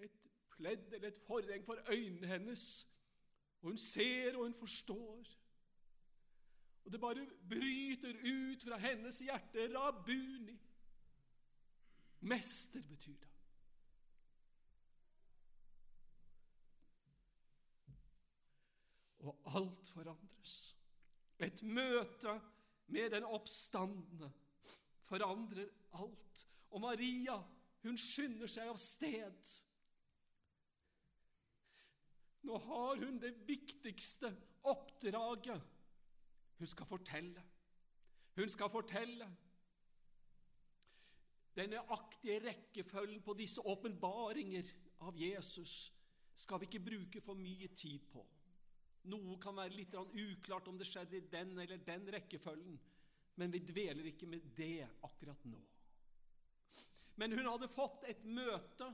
et 0.05 0.29
pledd 0.55 0.93
eller 0.93 1.11
et 1.11 1.21
forheng 1.27 1.65
for 1.67 1.81
øynene 1.93 2.31
hennes, 2.31 2.65
og 3.61 3.73
hun 3.73 3.81
ser 3.83 4.37
og 4.37 4.47
hun 4.47 4.55
forstår. 4.55 5.35
Og 6.85 6.93
det 6.93 7.01
bare 7.01 7.27
bryter 7.49 8.15
ut 8.25 8.63
fra 8.65 8.79
hennes 8.81 9.19
hjerte 9.21 9.67
Rabuni. 9.75 10.57
Mester 12.21 12.83
betyr 12.89 13.19
det. 13.19 13.38
Og 19.19 19.57
alt 19.59 19.89
forandres. 19.89 20.77
Et 21.39 21.63
møte 21.63 22.41
med 22.87 23.11
den 23.11 23.25
oppstandende 23.25 24.31
forandrer 25.09 25.69
alt. 25.93 26.45
Og 26.71 26.81
Maria, 26.81 27.39
hun 27.83 27.99
skynder 27.99 28.51
seg 28.51 28.71
av 28.71 28.79
sted. 28.81 29.53
Nå 32.49 32.59
har 32.65 33.03
hun 33.03 33.19
det 33.21 33.35
viktigste 33.49 34.31
oppdraget. 34.69 35.61
Hun 36.59 36.67
skal 36.67 36.87
fortelle. 36.87 37.45
Hun 38.37 38.49
skal 38.49 38.71
fortelle. 38.71 39.29
Den 41.59 41.71
nøyaktige 41.75 42.39
rekkefølgen 42.45 43.23
på 43.23 43.35
disse 43.35 43.63
åpenbaringer 43.67 44.67
av 45.03 45.17
Jesus 45.19 45.89
skal 46.39 46.61
vi 46.61 46.69
ikke 46.69 46.85
bruke 46.85 47.21
for 47.21 47.35
mye 47.35 47.67
tid 47.75 48.05
på. 48.13 48.23
Noe 49.09 49.39
kan 49.41 49.57
være 49.57 49.77
litt 49.77 49.95
uklart 49.95 50.69
om 50.69 50.79
det 50.79 50.89
skjedde 50.89 51.17
i 51.17 51.27
den 51.31 51.55
eller 51.59 51.81
den 51.87 52.09
rekkefølgen, 52.13 52.79
men 53.39 53.53
vi 53.55 53.63
dveler 53.63 54.11
ikke 54.11 54.27
med 54.27 54.51
det 54.57 54.89
akkurat 55.07 55.45
nå. 55.47 55.61
Men 57.19 57.35
hun 57.35 57.49
hadde 57.51 57.71
fått 57.71 58.05
et 58.11 58.25
møte 58.25 58.91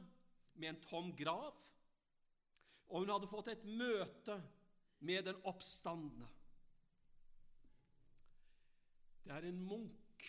med 0.54 0.70
en 0.70 0.80
tom 0.84 1.10
grav, 1.16 1.56
og 2.88 3.02
hun 3.02 3.12
hadde 3.12 3.30
fått 3.30 3.50
et 3.52 3.64
møte 3.64 4.38
med 5.04 5.26
den 5.26 5.40
oppstandende. 5.48 6.28
Det 9.24 9.32
er 9.32 9.48
en 9.48 9.62
munk 9.64 10.26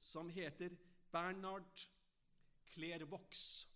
som 0.00 0.28
heter 0.32 0.76
Bernard 1.12 1.86
Clairvaux. 2.72 3.66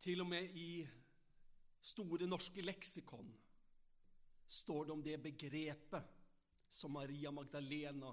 Til 0.00 0.20
og 0.24 0.30
med 0.32 0.56
i 0.56 0.70
Store 1.80 2.26
norske 2.28 2.60
leksikon 2.60 3.28
står 4.50 4.84
det 4.84 4.92
om 4.92 5.02
det 5.04 5.16
begrepet 5.22 6.16
som 6.70 6.92
Maria 6.92 7.30
Magdalena 7.32 8.10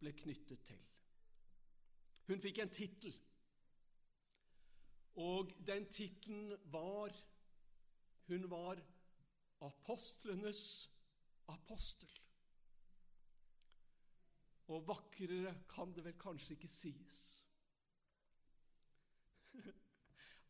ble 0.00 0.12
knyttet 0.16 0.64
til. 0.68 0.82
Hun 2.28 2.42
fikk 2.42 2.60
en 2.62 2.72
tittel, 2.72 3.16
og 5.20 5.52
den 5.66 5.88
tittelen 5.90 6.54
var 6.72 7.16
Hun 8.30 8.44
var 8.50 8.78
apostlenes 9.66 10.88
apostel. 11.50 12.12
Og 14.70 14.86
vakrere 14.86 15.56
kan 15.68 15.90
det 15.96 16.04
vel 16.04 16.14
kanskje 16.14 16.54
ikke 16.54 16.70
sies. 16.70 17.39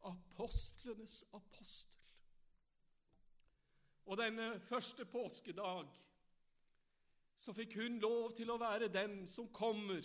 Apostlenes 0.03 1.25
apostel. 1.33 1.99
Og 4.11 4.19
denne 4.19 4.61
første 4.61 5.05
påskedag 5.05 5.89
så 7.41 7.53
fikk 7.57 7.77
hun 7.81 8.01
lov 8.03 8.33
til 8.37 8.51
å 8.53 8.59
være 8.61 8.91
den 8.93 9.23
som 9.31 9.49
kommer 9.55 10.05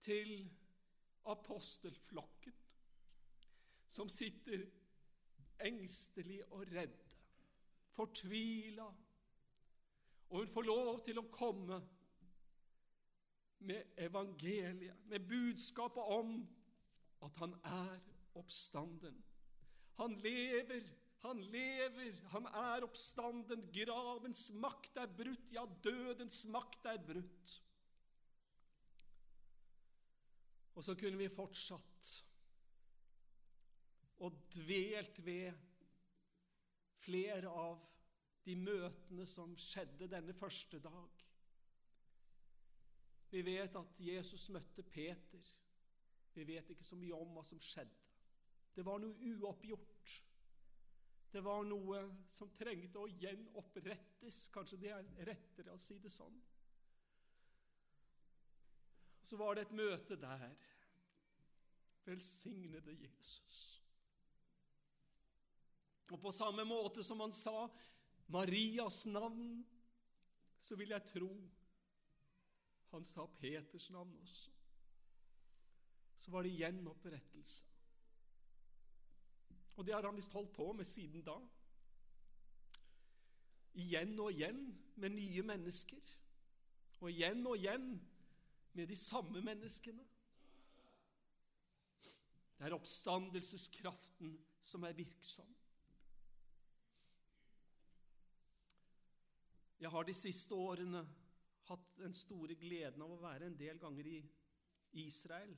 til 0.00 0.30
apostelflokken, 1.28 2.54
som 3.88 4.08
sitter 4.08 4.62
engstelig 5.66 6.40
og 6.54 6.68
redde, 6.70 7.16
fortvila, 7.92 8.86
og 10.28 10.38
hun 10.38 10.52
får 10.52 10.68
lov 10.68 11.00
til 11.04 11.18
å 11.18 11.26
komme 11.32 11.80
med 13.58 13.98
evangeliet, 13.98 15.02
med 15.10 15.26
budskapet 15.28 16.14
om 16.14 16.36
at 17.26 17.42
han 17.42 17.56
er 17.64 18.17
oppstanden. 18.36 19.22
Han 19.98 20.14
lever, 20.22 20.84
han 21.24 21.40
lever, 21.52 22.12
han 22.34 22.46
er 22.46 22.86
oppstanden. 22.86 23.64
Gravens 23.74 24.48
makt 24.54 25.00
er 25.02 25.10
brutt, 25.10 25.48
ja, 25.54 25.64
dødens 25.84 26.44
makt 26.52 26.86
er 26.92 27.00
brutt. 27.02 27.56
Og 30.78 30.84
så 30.86 30.94
kunne 30.94 31.18
vi 31.18 31.30
fortsatt 31.32 32.12
og 34.22 34.34
dvelt 34.54 35.18
ved 35.26 35.54
flere 37.02 37.50
av 37.50 37.78
de 38.46 38.54
møtene 38.58 39.26
som 39.28 39.54
skjedde 39.58 40.08
denne 40.10 40.34
første 40.34 40.80
dag. 40.82 41.24
Vi 43.30 43.42
vet 43.44 43.74
at 43.76 43.98
Jesus 44.00 44.48
møtte 44.54 44.82
Peter. 44.82 45.50
Vi 46.34 46.46
vet 46.48 46.70
ikke 46.72 46.86
så 46.86 46.96
mye 46.96 47.16
om 47.16 47.34
hva 47.36 47.44
som 47.44 47.60
skjedde. 47.60 48.07
Det 48.78 48.84
var 48.86 49.00
noe 49.02 49.32
uoppgjort. 49.34 50.12
Det 51.32 51.40
var 51.42 51.64
noe 51.66 52.02
som 52.30 52.50
trengte 52.54 53.00
å 53.02 53.08
gjenopprettes. 53.10 54.36
Kanskje 54.54 54.76
det 54.78 54.92
er 54.94 55.08
rettere 55.26 55.72
å 55.74 55.80
si 55.82 55.96
det 55.98 56.12
sånn. 56.14 56.36
Så 59.26 59.36
var 59.40 59.58
det 59.58 59.64
et 59.66 59.74
møte 59.80 60.14
der. 60.22 60.54
Velsignede 62.06 62.94
Jesus. 62.94 63.58
Og 66.14 66.22
på 66.22 66.30
samme 66.32 66.62
måte 66.64 67.02
som 67.02 67.18
han 67.20 67.34
sa 67.34 67.66
Marias 68.30 69.08
navn, 69.10 69.58
så 70.62 70.78
vil 70.78 70.94
jeg 70.94 71.10
tro 71.10 71.32
han 72.94 73.04
sa 73.04 73.26
Peters 73.42 73.90
navn 73.90 74.14
også. 74.22 74.54
Så 76.14 76.30
var 76.30 76.46
det 76.46 76.54
gjenopprettelse. 76.62 77.66
Og 79.78 79.86
det 79.86 79.94
har 79.94 80.02
han 80.02 80.16
visst 80.18 80.34
holdt 80.34 80.50
på 80.56 80.72
med 80.74 80.86
siden 80.86 81.22
da. 81.22 81.36
Igjen 83.78 84.16
og 84.18 84.32
igjen 84.34 84.64
med 84.98 85.14
nye 85.14 85.42
mennesker. 85.46 86.14
Og 86.98 87.12
igjen 87.12 87.44
og 87.46 87.54
igjen 87.60 87.92
med 88.74 88.90
de 88.90 88.96
samme 88.98 89.42
menneskene. 89.44 90.02
Det 92.58 92.66
er 92.66 92.74
oppstandelseskraften 92.74 94.32
som 94.66 94.82
er 94.82 94.96
virksom. 94.98 95.52
Jeg 99.78 99.92
har 99.94 100.08
de 100.08 100.16
siste 100.16 100.58
årene 100.58 101.04
hatt 101.68 101.92
den 102.00 102.16
store 102.18 102.56
gleden 102.58 103.04
av 103.04 103.14
å 103.14 103.20
være 103.22 103.46
en 103.46 103.58
del 103.60 103.78
ganger 103.78 104.10
i 104.10 104.18
Israel. 105.04 105.54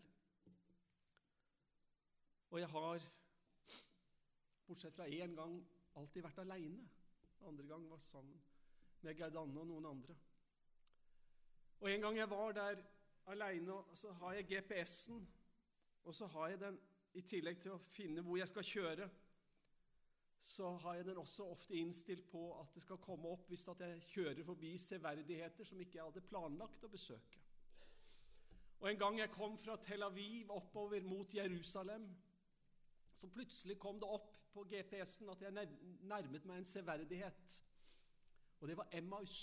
Og 2.51 2.61
jeg 2.61 2.69
har 2.75 3.09
bortsett 4.71 4.95
fra 4.95 5.09
én 5.11 5.35
gang, 5.35 5.59
alltid 5.99 6.23
vært 6.23 6.43
aleine. 6.45 6.87
Andre 7.49 7.67
gang 7.67 7.89
var 7.91 8.03
sammen 8.05 8.39
med 9.03 9.17
Gerd 9.19 9.39
Anne 9.41 9.61
og 9.61 9.67
noen 9.67 9.89
andre. 9.91 10.17
Og 11.81 11.91
En 11.91 12.01
gang 12.01 12.17
jeg 12.17 12.31
var 12.31 12.53
der 12.53 12.83
aleine, 13.33 13.81
så 13.95 14.13
har 14.13 14.37
jeg 14.37 14.47
GPS-en, 14.51 15.27
og 16.05 16.15
så 16.15 16.27
har 16.27 16.49
jeg 16.49 16.61
den 16.61 16.79
i 17.15 17.23
tillegg 17.23 17.59
til 17.61 17.75
å 17.75 17.83
finne 17.83 18.23
hvor 18.23 18.39
jeg 18.39 18.49
skal 18.49 18.67
kjøre, 18.69 19.11
så 20.41 20.71
har 20.85 20.95
jeg 20.97 21.05
den 21.05 21.19
også 21.21 21.45
ofte 21.53 21.77
innstilt 21.77 22.25
på 22.31 22.47
at 22.61 22.73
det 22.75 22.83
skal 22.85 23.01
komme 23.03 23.29
opp 23.29 23.49
hvis 23.51 23.67
jeg 23.69 24.03
kjører 24.07 24.45
forbi 24.45 24.77
severdigheter 24.79 25.69
som 25.69 25.81
ikke 25.81 25.99
jeg 25.99 26.07
hadde 26.07 26.29
planlagt 26.29 26.85
å 26.85 26.93
besøke. 26.93 27.43
Og 28.81 28.89
En 28.91 28.99
gang 28.99 29.19
jeg 29.19 29.33
kom 29.35 29.59
fra 29.61 29.77
Tel 29.77 30.03
Aviv 30.03 30.51
oppover 30.51 31.05
mot 31.05 31.35
Jerusalem, 31.35 32.07
så 33.21 33.29
plutselig 33.29 33.79
kom 33.79 33.99
det 34.01 34.09
opp 34.09 34.31
på 34.55 34.65
GPS-en 34.71 35.31
at 35.35 35.43
jeg 35.45 35.67
nærmet 36.09 36.47
meg 36.49 36.61
en 36.61 36.69
severdighet. 36.69 37.57
Og 38.61 38.69
det 38.69 38.77
var 38.79 38.89
Emmaus. 38.97 39.41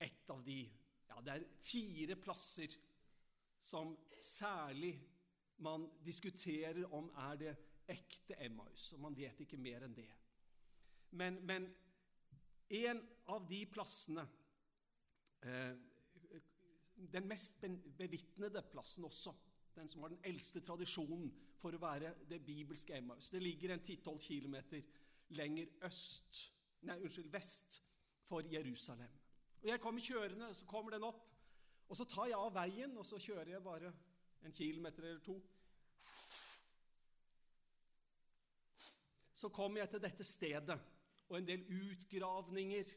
Et 0.00 0.30
av 0.32 0.44
de 0.44 0.62
Ja, 1.10 1.18
det 1.26 1.32
er 1.32 1.44
fire 1.58 2.14
plasser 2.16 2.70
som 3.60 3.96
særlig 4.22 4.92
man 5.58 5.88
diskuterer 6.06 6.84
om 6.94 7.10
er 7.18 7.36
det 7.36 7.54
ekte 7.90 8.38
Emmaus. 8.38 8.92
Og 8.94 9.02
man 9.02 9.16
vet 9.18 9.42
ikke 9.42 9.58
mer 9.60 9.84
enn 9.84 9.96
det. 9.96 10.08
Men, 11.18 11.40
men 11.44 11.66
en 12.70 13.02
av 13.34 13.48
de 13.50 13.64
plassene 13.66 14.22
eh, 15.42 15.74
Den 16.94 17.26
mest 17.26 17.58
bevitnede 17.98 18.62
plassen 18.70 19.04
også, 19.08 19.32
den 19.74 19.88
som 19.88 20.02
har 20.04 20.12
den 20.12 20.24
eldste 20.28 20.60
tradisjonen 20.60 21.30
for 21.60 21.76
å 21.76 21.82
være 21.82 22.14
det 22.28 22.40
bibelske 22.44 22.96
Emmaus. 22.96 23.30
Det 23.30 23.42
ligger 23.42 23.74
en 23.74 23.82
10-12 23.84 24.18
km 24.24 24.56
lenger 25.36 25.86
øst, 25.86 26.46
nei, 26.88 26.96
unnskyld, 26.98 27.30
vest 27.32 27.82
for 28.26 28.46
Jerusalem. 28.50 29.18
Og 29.62 29.68
Jeg 29.68 29.80
kommer 29.80 30.00
kjørende, 30.00 30.54
så 30.54 30.66
kommer 30.66 30.96
den 30.96 31.04
opp. 31.04 31.26
Og 31.88 31.96
Så 31.96 32.04
tar 32.04 32.30
jeg 32.30 32.38
av 32.38 32.54
veien, 32.54 32.96
og 32.98 33.06
så 33.06 33.18
kjører 33.18 33.50
jeg 33.50 33.62
bare 33.62 33.92
en 34.46 34.52
kilometer 34.52 35.04
eller 35.04 35.20
to. 35.24 35.36
Så 39.34 39.48
kommer 39.48 39.80
jeg 39.80 39.90
til 39.90 40.02
dette 40.02 40.24
stedet 40.24 40.78
og 41.28 41.38
en 41.38 41.46
del 41.48 41.64
utgravninger 41.64 42.92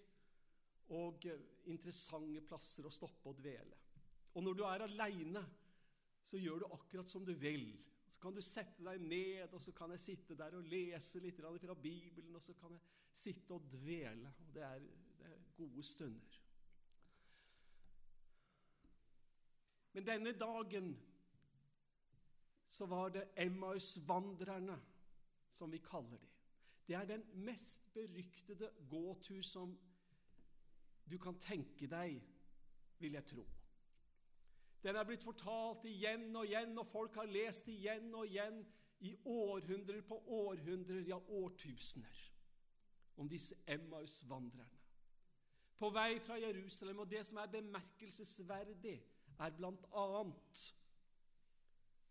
og 0.97 1.25
eh, 1.29 1.43
interessante 1.71 2.41
plasser 2.45 2.85
å 2.85 2.91
stoppe 2.91 3.31
og 3.31 3.39
dvele. 3.39 3.77
Og 4.33 4.43
når 4.43 4.57
du 4.57 4.63
er 4.67 4.83
aleine, 4.85 5.43
så 6.23 6.39
gjør 6.39 6.63
du 6.63 6.73
akkurat 6.73 7.09
som 7.09 7.25
du 7.25 7.33
vil. 7.37 7.67
Så 8.13 8.19
kan 8.21 8.35
du 8.35 8.41
sette 8.45 8.83
deg 8.85 9.01
ned, 9.01 9.53
og 9.55 9.61
så 9.61 9.71
kan 9.73 9.89
jeg 9.95 10.01
sitte 10.03 10.35
der 10.37 10.53
og 10.53 10.67
lese 10.69 11.21
litt 11.23 11.39
fra 11.41 11.73
Bibelen, 11.73 12.35
og 12.37 12.43
så 12.45 12.53
kan 12.53 12.75
jeg 12.75 12.83
sitte 13.09 13.55
og 13.55 13.65
dvele. 13.73 14.29
Og 14.37 14.51
det 14.53 14.61
er, 14.67 14.83
det 15.17 15.31
er 15.31 15.39
gode 15.57 15.83
stunder. 15.83 16.37
Men 19.93 20.05
denne 20.05 20.35
dagen 20.37 20.93
så 22.65 22.85
var 22.85 23.09
det 23.09 23.25
Emmaus-vandrerne, 23.37 24.77
som 25.49 25.73
vi 25.73 25.81
kaller 25.81 26.21
de. 26.21 26.29
Det 26.87 26.95
er 26.95 27.09
den 27.09 27.25
mest 27.33 27.89
beryktede 27.93 28.69
gåtur 28.89 29.41
som 29.41 29.73
du 31.09 31.17
kan 31.17 31.37
tenke 31.41 31.89
deg, 31.89 32.21
vil 32.99 33.17
jeg 33.17 33.25
tro. 33.33 33.49
Den 34.83 34.95
er 34.95 35.07
blitt 35.07 35.23
fortalt 35.23 35.85
igjen 35.87 36.35
og 36.35 36.45
igjen, 36.45 36.77
og 36.77 36.87
folk 36.91 37.15
har 37.15 37.29
lest 37.31 37.67
igjen 37.71 38.09
og 38.13 38.27
igjen 38.27 38.59
i 39.03 39.13
århundrer 39.25 40.01
på 40.07 40.17
århundrer, 40.27 41.03
ja 41.07 41.17
årtusener, 41.17 42.19
om 43.17 43.29
disse 43.29 43.55
Emmaus-vandrerne. 43.67 44.79
På 45.79 45.89
vei 45.89 46.19
fra 46.19 46.35
Jerusalem, 46.39 46.99
og 46.99 47.09
det 47.11 47.25
som 47.25 47.39
er 47.41 47.51
bemerkelsesverdig, 47.51 48.99
er 49.39 49.55
blant 49.57 49.85
annet 49.93 50.63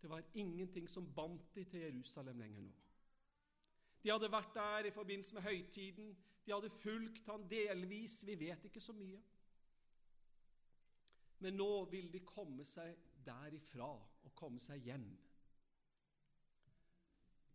Det 0.01 0.09
var 0.09 0.23
ingenting 0.33 0.89
som 0.89 1.13
bandt 1.15 1.55
de 1.55 1.63
til 1.63 1.79
Jerusalem 1.79 2.39
lenger 2.39 2.61
nå. 2.61 2.71
De 4.03 4.11
hadde 4.11 4.31
vært 4.31 4.53
der 4.55 4.89
i 4.89 4.91
forbindelse 4.91 5.35
med 5.35 5.41
høytiden. 5.41 6.09
De 6.45 6.51
hadde 6.51 6.69
fulgt 6.69 7.25
han 7.25 7.45
delvis. 7.49 8.25
Vi 8.27 8.35
vet 8.39 8.65
ikke 8.65 8.81
så 8.83 8.93
mye. 8.93 9.21
Men 11.43 11.57
nå 11.59 11.71
vil 11.91 12.07
de 12.13 12.21
komme 12.23 12.63
seg 12.63 12.95
derifra 13.25 13.89
og 13.91 14.35
komme 14.35 14.61
seg 14.63 14.85
hjem. 14.87 15.09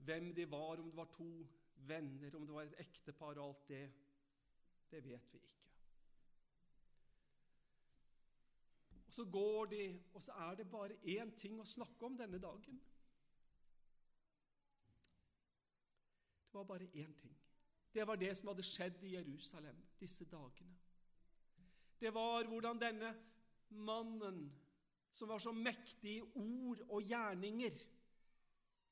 Hvem 0.05 0.35
de 0.37 0.45
var, 0.51 0.81
om 0.81 0.91
det 0.91 0.97
var 0.97 1.09
to 1.13 1.31
venner, 1.89 2.37
om 2.37 2.45
det 2.47 2.55
var 2.55 2.69
et 2.69 2.83
ektepar 2.85 3.39
og 3.39 3.47
alt 3.47 3.69
det, 3.69 3.87
det 4.91 5.01
vet 5.05 5.33
vi 5.33 5.41
ikke. 5.41 5.55
Og 9.07 9.15
Så 9.15 9.25
går 9.25 9.67
de, 9.73 9.83
og 10.15 10.23
så 10.23 10.33
er 10.33 10.55
det 10.55 10.71
bare 10.71 11.01
én 11.17 11.33
ting 11.37 11.61
å 11.61 11.65
snakke 11.65 12.07
om 12.07 12.17
denne 12.17 12.39
dagen. 12.39 12.81
Det 16.49 16.61
var 16.61 16.65
bare 16.65 16.91
én 16.93 17.15
ting. 17.17 17.37
Det 17.95 18.07
var 18.07 18.17
det 18.17 18.37
som 18.37 18.53
hadde 18.53 18.63
skjedd 18.63 19.03
i 19.03 19.15
Jerusalem 19.17 19.81
disse 20.01 20.25
dagene. 20.29 20.77
Det 22.01 22.15
var 22.15 22.47
hvordan 22.47 22.81
denne 22.81 23.15
mannen, 23.71 24.43
som 25.11 25.29
var 25.29 25.39
så 25.39 25.53
mektig 25.53 26.19
i 26.19 26.23
ord 26.23 26.83
og 26.89 27.03
gjerninger 27.03 27.79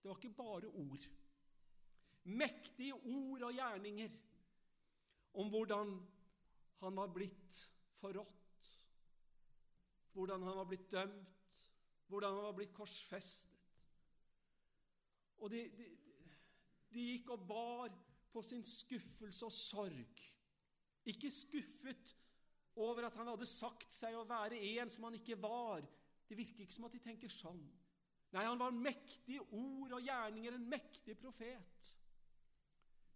Det 0.02 0.10
var 0.10 0.18
ikke 0.20 0.38
bare 0.38 0.68
ord. 0.68 1.04
Mektige 2.24 2.94
ord 2.94 3.42
og 3.42 3.54
gjerninger 3.54 4.12
om 5.34 5.50
hvordan 5.50 5.90
han 6.80 6.96
var 6.96 7.10
blitt 7.12 7.58
forrådt, 7.98 8.70
hvordan 10.12 10.42
han 10.46 10.56
var 10.60 10.68
blitt 10.70 10.90
dømt, 10.92 11.58
hvordan 12.06 12.34
han 12.38 12.46
var 12.48 12.56
blitt 12.56 12.74
korsfestet. 12.76 13.52
Og 15.42 15.50
de, 15.50 15.64
de, 15.76 15.88
de 16.94 17.08
gikk 17.10 17.34
og 17.34 17.42
bar 17.48 17.96
på 18.32 18.42
sin 18.42 18.64
skuffelse 18.64 19.44
og 19.44 19.52
sorg. 19.52 20.22
Ikke 21.06 21.30
skuffet 21.30 22.14
over 22.76 23.06
at 23.08 23.16
han 23.16 23.30
hadde 23.32 23.48
sagt 23.48 23.92
seg 23.94 24.16
å 24.16 24.26
være 24.28 24.58
en 24.76 24.90
som 24.92 25.08
han 25.08 25.16
ikke 25.18 25.38
var. 25.40 25.84
Det 26.28 26.36
virker 26.38 26.64
ikke 26.64 26.76
som 26.76 26.88
at 26.88 26.96
de 26.96 27.02
tenker 27.02 27.32
sånn. 27.32 27.62
Nei, 28.34 28.44
han 28.44 28.60
var 28.60 28.74
mektig 28.74 29.38
ord 29.54 29.94
og 29.96 30.02
gjerninger, 30.04 30.56
en 30.56 30.68
mektig 30.68 31.16
profet. 31.18 31.92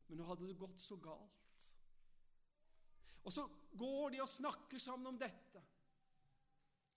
Men 0.08 0.20
nå 0.20 0.28
hadde 0.30 0.48
det 0.48 0.58
gått 0.58 0.80
så 0.80 0.96
galt. 1.02 1.66
Og 3.26 3.34
så 3.34 3.44
går 3.76 4.14
de 4.14 4.22
og 4.24 4.30
snakker 4.30 4.80
sammen 4.80 5.12
om 5.12 5.18
dette. 5.20 5.62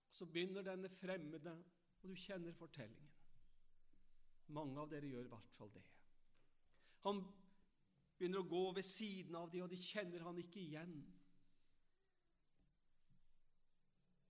Og 0.07 0.15
så 0.17 0.27
begynner 0.29 0.65
denne 0.65 0.89
fremmede, 0.93 1.55
og 2.01 2.09
du 2.09 2.15
kjenner 2.19 2.55
fortellingen. 2.55 3.09
Mange 4.53 4.79
av 4.79 4.89
dere 4.91 5.09
gjør 5.09 5.27
i 5.27 5.31
hvert 5.31 5.53
fall 5.57 5.71
det. 5.73 5.83
Han 7.03 7.19
begynner 8.17 8.43
å 8.43 8.47
gå 8.47 8.63
ved 8.77 8.87
siden 8.87 9.35
av 9.35 9.51
dem, 9.51 9.65
og 9.65 9.71
de 9.73 9.79
kjenner 9.81 10.23
han 10.23 10.39
ikke 10.39 10.61
igjen. 10.61 10.95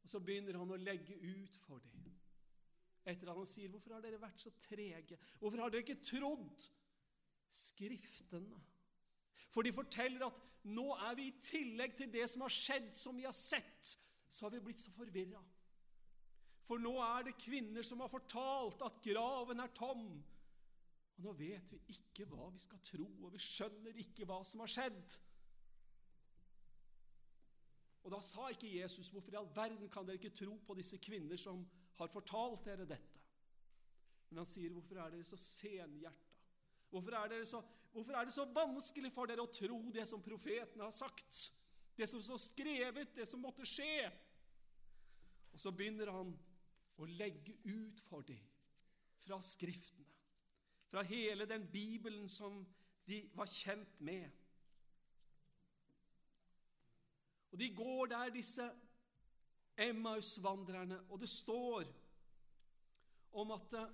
Og 0.03 0.09
Så 0.09 0.19
begynner 0.19 0.57
han 0.59 0.71
å 0.71 0.79
legge 0.79 1.15
ut 1.15 1.57
for 1.63 1.79
dem. 1.79 2.11
Etter 3.05 3.29
at 3.29 3.35
han 3.35 3.47
sier, 3.47 3.67
'Hvorfor 3.69 3.93
har 3.93 4.01
dere 4.01 4.21
vært 4.21 4.39
så 4.39 4.51
trege? 4.59 5.17
Hvorfor 5.39 5.59
har 5.59 5.69
dere 5.69 5.83
ikke 5.83 6.03
trodd 6.03 6.69
Skriftene?' 7.49 8.61
For 9.51 9.61
de 9.61 9.73
forteller 9.73 10.25
at 10.25 10.39
nå 10.63 10.85
er 10.95 11.15
vi 11.15 11.27
i 11.27 11.39
tillegg 11.39 11.95
til 11.97 12.11
det 12.11 12.29
som 12.29 12.41
har 12.41 12.49
skjedd, 12.49 12.95
som 12.95 13.17
vi 13.17 13.23
har 13.27 13.35
sett, 13.35 13.97
så 14.29 14.45
har 14.45 14.49
vi 14.55 14.59
blitt 14.59 14.79
så 14.79 14.91
forvirra. 14.95 15.41
For 16.63 16.81
nå 16.81 16.93
er 17.03 17.27
det 17.27 17.37
kvinner 17.37 17.83
som 17.85 17.99
har 17.99 18.09
fortalt 18.09 18.81
at 18.81 19.01
graven 19.03 19.59
er 19.59 19.73
tom, 19.75 20.23
og 21.13 21.25
nå 21.27 21.33
vet 21.37 21.73
vi 21.73 21.81
ikke 21.93 22.25
hva 22.31 22.47
vi 22.49 22.61
skal 22.63 22.81
tro, 22.87 23.05
og 23.25 23.33
vi 23.35 23.41
skjønner 23.43 23.99
ikke 24.05 24.25
hva 24.25 24.39
som 24.47 24.63
har 24.63 24.71
skjedd. 24.71 25.17
Og 28.03 28.11
da 28.11 28.19
sa 28.21 28.47
ikke 28.51 28.81
Jesus, 28.81 29.09
'Hvorfor 29.09 29.31
i 29.31 29.35
all 29.35 29.55
verden 29.55 29.89
kan 29.89 30.05
dere 30.05 30.19
ikke 30.19 30.35
tro 30.35 30.57
på 30.67 30.73
disse 30.73 30.97
kvinner 30.97 31.37
som 31.37 31.67
har 31.97 32.07
fortalt 32.07 32.65
dere 32.65 32.85
dette?' 32.85 33.19
Men 34.29 34.37
han 34.37 34.45
sier, 34.45 34.69
'Hvorfor 34.69 34.95
er 34.95 35.09
dere 35.09 35.23
så 35.23 35.37
senhjerta? 35.37 36.17
Hvorfor 36.89 37.11
er, 37.11 37.27
dere 37.27 37.45
så, 37.45 37.63
hvorfor 37.91 38.13
er 38.13 38.23
det 38.23 38.33
så 38.33 38.45
vanskelig 38.45 39.11
for 39.11 39.25
dere 39.25 39.41
å 39.41 39.53
tro 39.53 39.91
det 39.91 40.07
som 40.07 40.21
profetene 40.21 40.83
har 40.83 40.91
sagt?' 40.91 41.51
Det 41.97 42.09
som 42.09 42.21
står 42.21 42.37
skrevet, 42.37 43.15
det 43.15 43.27
som 43.27 43.39
måtte 43.39 43.65
skje. 43.65 44.11
Og 45.53 45.59
så 45.59 45.71
begynner 45.71 46.11
han 46.11 46.39
å 46.97 47.05
legge 47.05 47.53
ut 47.65 47.99
for 47.99 48.21
dem 48.21 48.39
fra 49.17 49.41
Skriftene 49.41 50.13
fra 50.93 51.01
hele 51.01 51.45
den 51.45 51.67
Bibelen 51.71 52.29
som 52.29 52.67
de 53.07 53.29
var 53.33 53.45
kjent 53.45 54.01
med. 54.01 54.29
Og 57.53 57.59
De 57.59 57.69
går 57.75 58.05
der, 58.05 58.29
disse 58.33 58.65
Emmaus-vandrerne, 59.77 60.99
og 61.09 61.19
det 61.21 61.29
står 61.29 61.83
om 63.33 63.51
at 63.51 63.73
eh, 63.73 63.91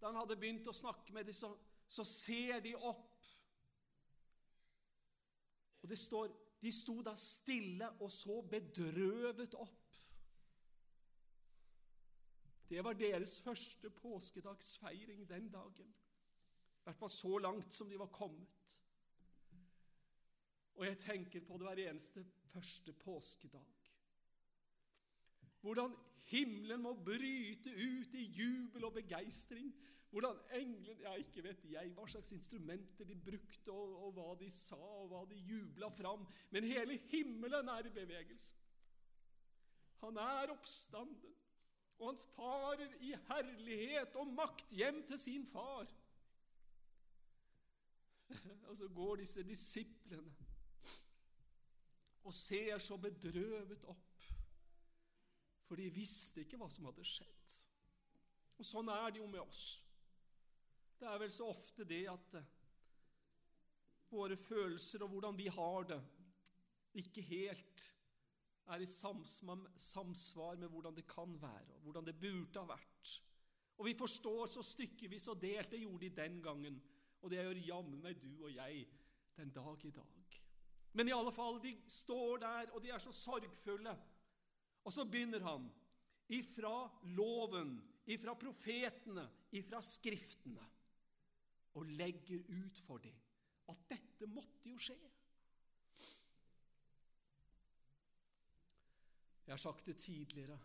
da 0.00 0.10
han 0.10 0.18
hadde 0.18 0.36
begynt 0.36 0.66
å 0.68 0.74
snakke 0.74 1.12
med 1.14 1.28
dem, 1.28 1.36
så, 1.36 1.52
så 1.88 2.04
ser 2.08 2.60
de 2.64 2.72
opp. 2.74 3.20
Og 5.82 5.88
det 5.92 5.98
står 6.00 6.32
de 6.62 6.72
sto 6.72 7.00
da 7.02 7.14
stille 7.18 7.88
og 8.00 8.10
så 8.12 8.38
bedrøvet 8.50 9.54
opp. 9.58 9.78
Det 12.70 12.84
var 12.84 12.96
deres 12.96 13.40
første 13.44 13.90
påskedagsfeiring 13.90 15.26
den 15.28 15.50
dagen. 15.52 15.90
I 16.80 16.84
hvert 16.86 16.98
fall 16.98 17.10
så 17.10 17.38
langt 17.38 17.74
som 17.74 17.90
de 17.90 17.98
var 17.98 18.12
kommet. 18.14 18.81
Og 20.74 20.86
jeg 20.86 20.98
tenker 20.98 21.44
på 21.46 21.58
det 21.60 21.68
hver 21.68 21.82
eneste 21.90 22.24
første 22.52 22.92
påskedag. 22.92 23.90
Hvordan 25.60 25.94
himmelen 26.32 26.82
må 26.82 26.94
bryte 27.04 27.70
ut 27.70 28.14
i 28.18 28.26
jubel 28.36 28.84
og 28.88 28.96
begeistring. 28.96 29.72
Hvordan 30.10 30.40
englene 30.58 31.00
Ja, 31.02 31.14
ikke 31.16 31.44
vet 31.44 31.64
jeg 31.72 31.92
hva 31.96 32.06
slags 32.08 32.32
instrumenter 32.36 33.08
de 33.08 33.16
brukte, 33.16 33.72
og, 33.72 33.94
og 34.06 34.12
hva 34.16 34.34
de 34.40 34.50
sa, 34.52 34.76
og 34.76 35.08
hva 35.12 35.22
de 35.30 35.38
jubla 35.40 35.88
fram. 35.92 36.26
Men 36.50 36.68
hele 36.68 36.98
himmelen 37.12 37.70
er 37.72 37.88
i 37.88 37.94
bevegelse. 37.94 38.56
Han 40.02 40.18
er 40.18 40.50
oppstanden, 40.50 41.34
og 41.98 42.08
han 42.08 42.22
farer 42.34 42.94
i 43.06 43.12
herlighet 43.28 44.16
og 44.18 44.32
makt 44.34 44.74
hjem 44.74 45.04
til 45.06 45.18
sin 45.18 45.44
far. 45.46 45.86
Og 48.68 48.76
så 48.76 48.88
går 48.88 49.20
disse 49.20 49.42
disiplene 49.46 50.32
og 52.22 52.34
ser 52.34 52.78
så 52.82 52.98
bedrøvet 53.00 53.84
opp, 53.90 54.26
for 55.66 55.80
de 55.80 55.88
visste 55.94 56.44
ikke 56.44 56.58
hva 56.60 56.68
som 56.70 56.86
hadde 56.90 57.06
skjedd. 57.06 57.54
Og 58.60 58.66
sånn 58.66 58.90
er 58.92 59.10
det 59.10 59.22
jo 59.22 59.30
med 59.30 59.42
oss. 59.42 59.80
Det 61.00 61.08
er 61.08 61.18
vel 61.18 61.32
så 61.34 61.48
ofte 61.50 61.86
det 61.88 62.04
at 62.12 62.36
eh, 62.38 62.50
våre 64.12 64.36
følelser 64.38 65.02
og 65.02 65.14
hvordan 65.14 65.38
vi 65.38 65.48
har 65.50 65.88
det, 65.88 65.98
ikke 67.00 67.24
helt 67.24 67.86
er 68.70 68.84
i 68.84 68.86
samsvar 68.86 70.60
med 70.60 70.68
hvordan 70.68 70.94
det 70.94 71.06
kan 71.08 71.34
være, 71.42 71.74
og 71.78 71.86
hvordan 71.88 72.06
det 72.06 72.20
burde 72.20 72.60
ha 72.60 72.68
vært. 72.68 73.14
Og 73.80 73.86
vi 73.88 73.94
forstår 73.98 74.46
så 74.46 74.62
stykkevis 74.62 75.28
og 75.32 75.40
delt. 75.42 75.70
Det 75.72 75.80
gjorde 75.80 76.04
de 76.04 76.16
den 76.16 76.42
gangen. 76.42 76.82
Og 77.22 77.30
det 77.30 77.40
gjør 77.40 77.64
jammen 77.66 78.02
meg 78.02 78.20
du 78.22 78.44
og 78.44 78.52
jeg 78.54 78.84
den 79.36 79.50
dag 79.50 79.84
i 79.84 79.90
dag. 79.90 80.21
Men 80.92 81.08
i 81.08 81.14
alle 81.16 81.32
fall, 81.32 81.60
de 81.62 81.72
står 81.88 82.42
der, 82.42 82.72
og 82.72 82.82
de 82.84 82.90
er 82.92 83.00
så 83.00 83.12
sorgfulle. 83.16 83.94
Og 84.84 84.92
så 84.92 85.06
begynner 85.08 85.44
han 85.46 85.70
ifra 86.32 86.74
loven, 87.16 87.76
ifra 88.06 88.34
profetene, 88.38 89.24
ifra 89.56 89.80
skriftene, 89.84 90.64
og 91.74 91.94
legger 91.96 92.44
ut 92.48 92.78
for 92.84 93.00
dem 93.00 93.16
at 93.72 93.84
dette 93.88 94.28
måtte 94.28 94.68
jo 94.68 94.80
skje. 94.80 94.98
Jeg 99.46 99.52
har 99.54 99.60
sagt 99.60 99.86
det 99.86 99.96
tidligere, 99.96 100.58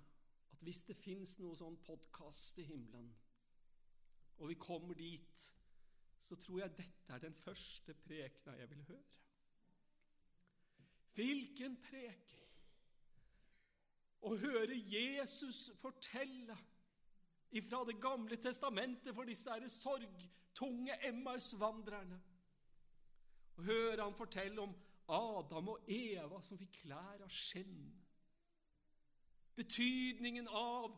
at 0.51 0.63
hvis 0.63 0.83
det 0.89 0.97
fins 0.97 1.37
noe 1.41 1.55
sånn 1.57 1.77
podkast 1.85 2.59
i 2.61 2.67
himmelen, 2.67 3.09
og 4.37 4.51
vi 4.51 4.57
kommer 4.61 4.97
dit, 4.97 5.45
så 6.19 6.37
tror 6.39 6.61
jeg 6.61 6.77
dette 6.77 7.13
er 7.13 7.23
den 7.23 7.37
første 7.37 7.93
prekena 8.05 8.57
jeg 8.57 8.69
vil 8.73 8.83
høre. 8.89 9.17
Hvilken 11.17 11.77
preken! 11.81 12.23
Å 14.27 14.33
høre 14.37 14.75
Jesus 14.75 15.67
fortelle 15.79 16.55
ifra 17.57 17.83
Det 17.87 17.95
gamle 18.01 18.37
testamentet 18.41 19.15
for 19.15 19.29
disse 19.29 19.53
her 19.53 19.69
sorgtunge 19.71 20.97
Emmaus-vandrerne. 21.07 22.17
Å 23.57 23.65
høre 23.65 24.03
han 24.03 24.17
fortelle 24.17 24.61
om 24.61 24.75
Adam 25.07 25.71
og 25.73 25.89
Eva 25.89 26.41
som 26.43 26.59
fikk 26.59 26.81
klær 26.83 27.23
av 27.23 27.31
skinn. 27.33 27.87
Betydningen 29.57 30.49
av 30.53 30.91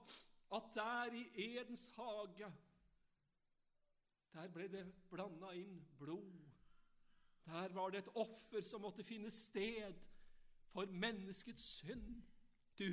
at 0.58 0.74
der 0.76 1.16
i 1.16 1.24
Edens 1.54 1.86
hage 1.96 2.50
der 4.34 4.52
ble 4.54 4.68
det 4.72 4.84
blanda 5.10 5.54
inn 5.58 5.80
blod. 6.00 6.49
Der 7.46 7.74
var 7.74 7.90
det 7.90 8.04
et 8.04 8.16
offer 8.16 8.62
som 8.62 8.82
måtte 8.82 9.04
finne 9.04 9.32
sted 9.32 9.96
for 10.74 10.90
menneskets 10.92 11.64
synd. 11.80 12.22
Du, 12.80 12.88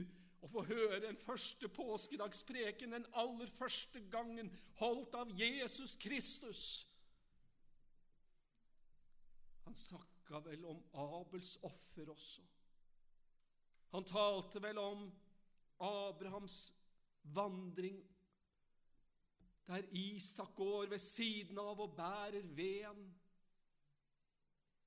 å 0.44 0.49
få 0.51 0.62
høre 0.68 1.01
den 1.03 1.18
første 1.18 1.68
påskedagspreken, 1.68 2.94
den 2.94 3.07
aller 3.18 3.51
første 3.59 4.01
gangen, 4.12 4.51
holdt 4.80 5.14
av 5.18 5.32
Jesus 5.38 5.97
Kristus. 6.01 6.62
Han 9.66 9.74
snakka 9.74 10.40
vel 10.47 10.64
om 10.64 10.82
Abels 10.94 11.57
offer 11.66 12.11
også. 12.12 12.44
Han 13.94 14.05
talte 14.07 14.62
vel 14.62 14.78
om 14.78 15.07
Abrahams 15.82 16.74
vandring, 17.34 17.99
der 19.66 19.82
Isak 19.90 20.55
går 20.55 20.86
ved 20.90 21.03
siden 21.03 21.59
av 21.59 21.80
og 21.82 21.97
bærer 21.97 22.47
veden, 22.55 23.09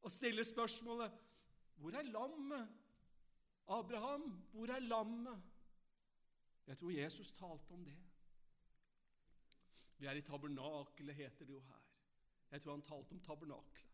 og 0.01 0.11
stiller 0.11 0.43
spørsmålet 0.43 1.11
Hvor 1.75 1.91
er 1.91 2.01
lammet? 2.01 2.69
Abraham, 3.67 4.21
hvor 4.51 4.65
er 4.65 4.79
lammet? 4.79 5.43
Jeg 6.67 6.77
tror 6.77 6.89
Jesus 6.89 7.31
talte 7.31 7.71
om 7.71 7.85
det. 7.85 7.97
Vi 9.97 10.05
er 10.05 10.11
i 10.11 10.21
tabernakelet, 10.21 11.15
heter 11.15 11.45
det 11.45 11.53
jo 11.53 11.59
her. 11.59 11.85
Jeg 12.51 12.61
tror 12.61 12.71
han 12.71 12.81
talte 12.81 13.11
om 13.11 13.19
tabernakelet. 13.19 13.85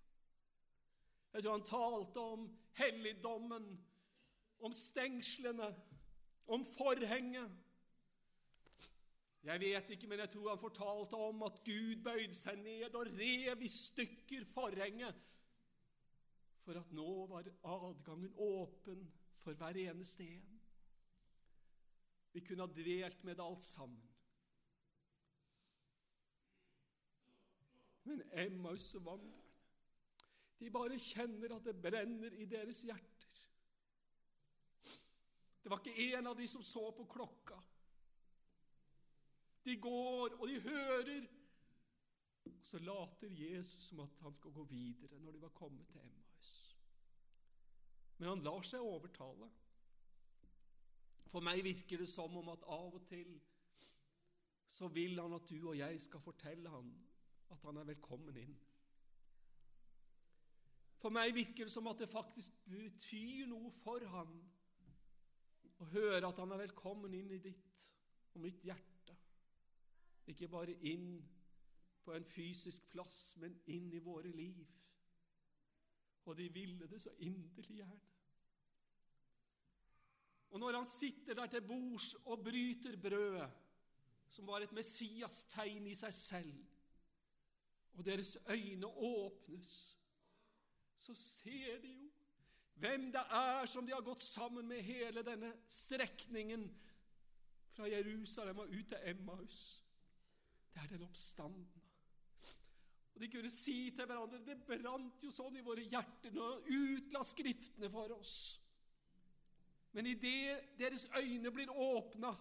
Jeg 1.34 1.44
tror 1.44 1.52
han 1.52 1.66
talte 1.68 2.20
om 2.20 2.60
helligdommen, 2.74 3.86
om 4.60 4.74
stengslene, 4.74 5.76
om 6.48 6.66
forhenget. 6.66 7.52
Jeg 9.44 9.60
vet 9.62 9.90
ikke, 9.90 10.08
men 10.08 10.20
jeg 10.20 10.30
tror 10.30 10.50
han 10.50 10.60
fortalte 10.60 11.14
om 11.14 11.44
at 11.44 11.60
Gud 11.66 12.04
bøyde 12.04 12.34
seg 12.34 12.58
ned 12.64 12.96
og 12.96 13.12
rev 13.20 13.62
i 13.62 13.70
stykker 13.70 14.46
forhenget, 14.54 15.16
for 16.66 16.80
at 16.80 16.92
nå 16.98 17.10
var 17.30 17.48
adgangen 17.64 18.34
åpen 18.42 19.06
for 19.44 19.54
hver 19.54 19.78
eneste 19.86 20.26
en. 20.26 20.62
Vi 22.34 22.42
kunne 22.44 22.66
ha 22.66 22.74
dvelt 22.74 23.24
med 23.24 23.38
det 23.38 23.46
alt 23.46 23.64
sammen. 23.64 24.02
Men 28.06 28.22
Emmaus-vandrerne, 28.32 29.44
de 30.60 30.72
bare 30.72 30.98
kjenner 31.00 31.56
at 31.56 31.66
det 31.66 31.78
brenner 31.82 32.34
i 32.34 32.46
deres 32.50 32.82
hjerter. 32.86 33.40
Det 35.64 35.72
var 35.72 35.82
ikke 35.82 36.12
en 36.14 36.30
av 36.30 36.36
de 36.38 36.46
som 36.48 36.64
så 36.64 36.84
på 36.94 37.08
klokka. 37.10 37.58
De 39.66 39.78
går, 39.82 40.36
og 40.38 40.48
de 40.48 40.60
hører. 40.62 41.26
Og 42.46 42.60
så 42.62 42.78
later 42.80 43.34
Jesus 43.34 43.88
som 43.90 44.04
at 44.04 44.22
han 44.22 44.34
skal 44.34 44.54
gå 44.54 44.64
videre 44.70 45.20
når 45.20 45.32
de 45.32 45.42
var 45.42 45.58
kommet 45.58 45.88
til 45.90 46.02
Emmaus. 46.02 46.25
Men 48.18 48.30
han 48.32 48.44
lar 48.46 48.64
seg 48.68 48.84
overtale. 48.84 49.50
For 51.32 51.44
meg 51.44 51.64
virker 51.66 52.00
det 52.00 52.08
som 52.08 52.36
om 52.40 52.54
at 52.54 52.64
av 52.72 52.96
og 52.96 53.04
til 53.10 53.34
så 54.76 54.88
vil 54.92 55.20
han 55.20 55.36
at 55.36 55.50
du 55.50 55.58
og 55.60 55.78
jeg 55.78 56.00
skal 56.02 56.24
fortelle 56.24 56.72
han 56.72 56.88
at 57.54 57.68
han 57.68 57.78
er 57.78 57.88
velkommen 57.92 58.38
inn. 58.40 58.56
For 61.00 61.14
meg 61.14 61.36
virker 61.36 61.68
det 61.68 61.74
som 61.74 61.88
at 61.92 62.00
det 62.02 62.10
faktisk 62.10 62.56
betyr 62.66 63.46
noe 63.52 63.70
for 63.84 64.04
han 64.10 64.32
å 65.84 65.88
høre 65.92 66.24
at 66.28 66.40
han 66.42 66.56
er 66.56 66.64
velkommen 66.64 67.14
inn 67.14 67.30
i 67.36 67.42
ditt 67.44 67.86
og 68.34 68.42
mitt 68.42 68.64
hjerte. 68.66 69.16
Ikke 70.32 70.50
bare 70.50 70.74
inn 70.88 71.20
på 72.06 72.14
en 72.16 72.26
fysisk 72.26 72.88
plass, 72.90 73.36
men 73.42 73.54
inn 73.72 73.92
i 73.94 74.02
våre 74.04 74.32
liv. 74.34 74.66
Og 76.26 76.38
de 76.38 76.50
ville 76.54 76.88
det 76.90 77.02
så 77.02 77.10
inderlig 77.18 77.76
gjerne. 77.78 78.02
Og 80.50 80.60
når 80.60 80.78
han 80.78 80.88
sitter 80.88 81.34
der 81.34 81.48
til 81.52 81.68
bords 81.68 82.14
og 82.14 82.44
bryter 82.44 82.98
brødet, 83.02 83.50
som 84.30 84.48
var 84.48 84.64
et 84.64 84.72
Messias-tegn 84.72 85.88
i 85.88 85.96
seg 85.96 86.14
selv, 86.14 86.66
og 87.94 88.06
deres 88.06 88.38
øyne 88.50 88.88
åpnes, 88.88 89.98
så 90.98 91.16
ser 91.16 91.82
de 91.82 91.92
jo 91.94 92.12
hvem 92.76 93.12
det 93.12 93.22
er 93.32 93.66
som 93.72 93.86
de 93.88 93.94
har 93.94 94.04
gått 94.04 94.24
sammen 94.24 94.68
med 94.68 94.84
hele 94.84 95.24
denne 95.24 95.54
strekningen 95.72 96.66
fra 97.72 97.88
Jerusalem 97.88 98.60
og 98.64 98.72
ut 98.72 98.88
til 98.92 99.10
Emmaus. 99.12 99.84
Det 100.74 100.82
er 100.82 100.88
den 100.88 101.04
oppstandende. 101.08 101.85
Og 103.16 103.22
De 103.22 103.30
kunne 103.32 103.50
si 103.52 103.78
til 103.96 104.08
hverandre 104.10 104.42
det 104.44 104.58
brant 104.68 105.24
jo 105.24 105.32
sånn 105.32 105.56
i 105.56 105.64
våre 105.64 105.86
hjerter 105.88 106.36
når 106.36 106.50
han 106.52 106.80
utla 106.82 107.24
Skriftene 107.24 107.90
for 107.92 108.12
oss. 108.18 108.36
Men 109.96 110.10
idet 110.12 110.76
deres 110.76 111.08
øyne 111.16 111.52
blir 111.56 111.72
åpna, 111.72 112.34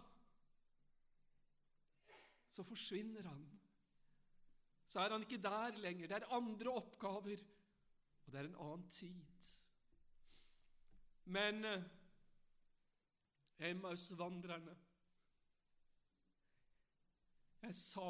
så 2.51 2.65
forsvinner 2.67 3.29
han. 3.29 3.45
Så 4.91 5.01
er 5.01 5.15
han 5.15 5.23
ikke 5.23 5.43
der 5.43 5.79
lenger. 5.79 6.11
Det 6.11 6.17
er 6.17 6.35
andre 6.35 6.71
oppgaver, 6.71 7.45
og 8.25 8.33
det 8.33 8.41
er 8.41 8.49
en 8.49 8.59
annen 8.67 8.89
tid. 8.91 9.51
Men 11.25 11.65
eh, 11.65 11.87
Emmaus-vandrerne 13.71 14.75
Jeg 17.63 17.75
sa 17.75 18.09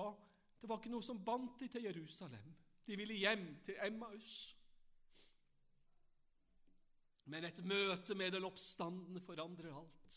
det 0.64 0.68
var 0.70 0.78
ikke 0.80 0.94
noe 0.94 1.04
som 1.04 1.18
bandt 1.20 1.58
dem 1.60 1.68
til 1.68 1.84
Jerusalem. 1.84 2.52
De 2.88 2.96
ville 2.96 3.18
hjem 3.20 3.42
til 3.66 3.76
Emmaus. 3.84 4.36
Men 7.28 7.44
et 7.44 7.60
møte 7.68 8.16
med 8.16 8.32
den 8.32 8.46
oppstandende 8.48 9.20
forandrer 9.20 9.76
alt. 9.76 10.16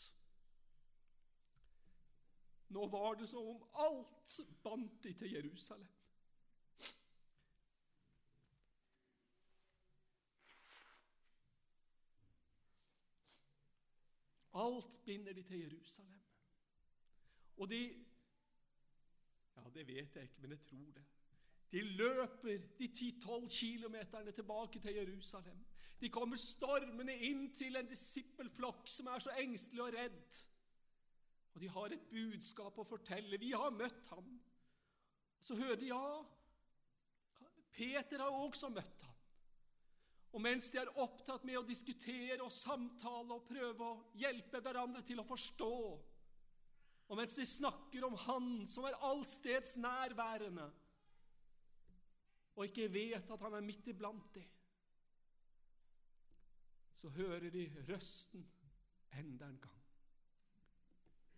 Nå 2.72 2.86
var 2.88 3.20
det 3.20 3.28
som 3.28 3.44
om 3.52 3.60
alt 3.84 4.38
bandt 4.64 5.04
de 5.04 5.12
til 5.20 5.36
Jerusalem. 5.36 5.92
Alt 14.64 15.00
binder 15.04 15.36
de 15.36 15.44
til 15.44 15.60
Jerusalem. 15.68 16.20
Og 17.58 17.68
de 17.68 18.07
Ja, 19.58 19.70
det 19.74 19.86
vet 19.88 20.16
jeg 20.16 20.28
ikke, 20.28 20.42
men 20.44 20.54
jeg 20.54 20.60
tror 20.66 20.92
det. 20.96 21.04
De 21.72 21.82
løper 21.82 22.62
de 22.78 22.86
10-12 22.88 23.48
kilometerne 23.52 24.32
tilbake 24.32 24.80
til 24.80 24.94
Jerusalem. 24.94 25.58
De 26.00 26.08
kommer 26.08 26.38
stormende 26.38 27.16
inn 27.26 27.48
til 27.54 27.76
en 27.76 27.88
disippelflokk 27.90 28.86
som 28.88 29.10
er 29.12 29.24
så 29.24 29.34
engstelig 29.42 29.82
og 29.82 29.92
redd. 29.96 30.38
Og 31.54 31.60
de 31.60 31.68
har 31.74 31.92
et 31.92 32.08
budskap 32.12 32.78
å 32.78 32.86
fortelle. 32.86 33.40
Vi 33.42 33.50
har 33.50 33.74
møtt 33.74 34.06
ham. 34.12 34.30
Så 35.42 35.56
hører 35.58 35.80
de 35.80 35.90
ja. 35.90 36.02
Peter 37.74 38.22
har 38.22 38.30
også 38.30 38.70
møtt 38.70 39.02
ham. 39.02 39.14
Og 40.32 40.42
mens 40.44 40.70
de 40.70 40.78
er 40.78 40.92
opptatt 41.02 41.44
med 41.48 41.58
å 41.58 41.66
diskutere 41.66 42.38
og 42.44 42.52
samtale 42.52 43.34
og 43.34 43.46
prøve 43.48 43.84
å 43.84 44.00
hjelpe 44.20 44.60
hverandre 44.62 45.02
til 45.06 45.22
å 45.22 45.26
forstå, 45.26 45.74
og 47.08 47.16
mens 47.16 47.34
de 47.38 47.46
snakker 47.46 48.04
om 48.04 48.16
Han 48.26 48.66
som 48.68 48.84
er 48.84 49.00
allsteds 49.08 49.76
nærværende, 49.76 50.68
og 52.56 52.66
ikke 52.66 52.92
vet 52.92 53.30
at 53.30 53.40
han 53.40 53.54
er 53.54 53.64
midt 53.64 53.86
iblant 53.86 54.34
dem, 54.34 54.48
så 56.92 57.08
hører 57.08 57.50
de 57.50 57.68
røsten 57.88 58.42
enda 59.14 59.46
en 59.46 59.60
gang. 59.62 59.82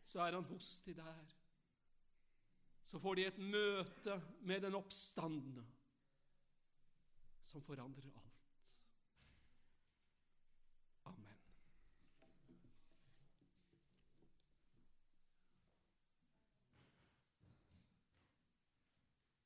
Så 0.02 0.20
er 0.20 0.32
han 0.32 0.44
hos 0.44 0.80
de 0.80 0.94
der. 0.94 1.34
Så 2.84 2.98
får 2.98 3.14
de 3.14 3.26
et 3.26 3.38
møte 3.38 4.16
med 4.40 4.60
den 4.60 4.74
oppstandende 4.74 5.66
som 7.40 7.62
forandrer 7.62 8.10
alt. 8.10 8.29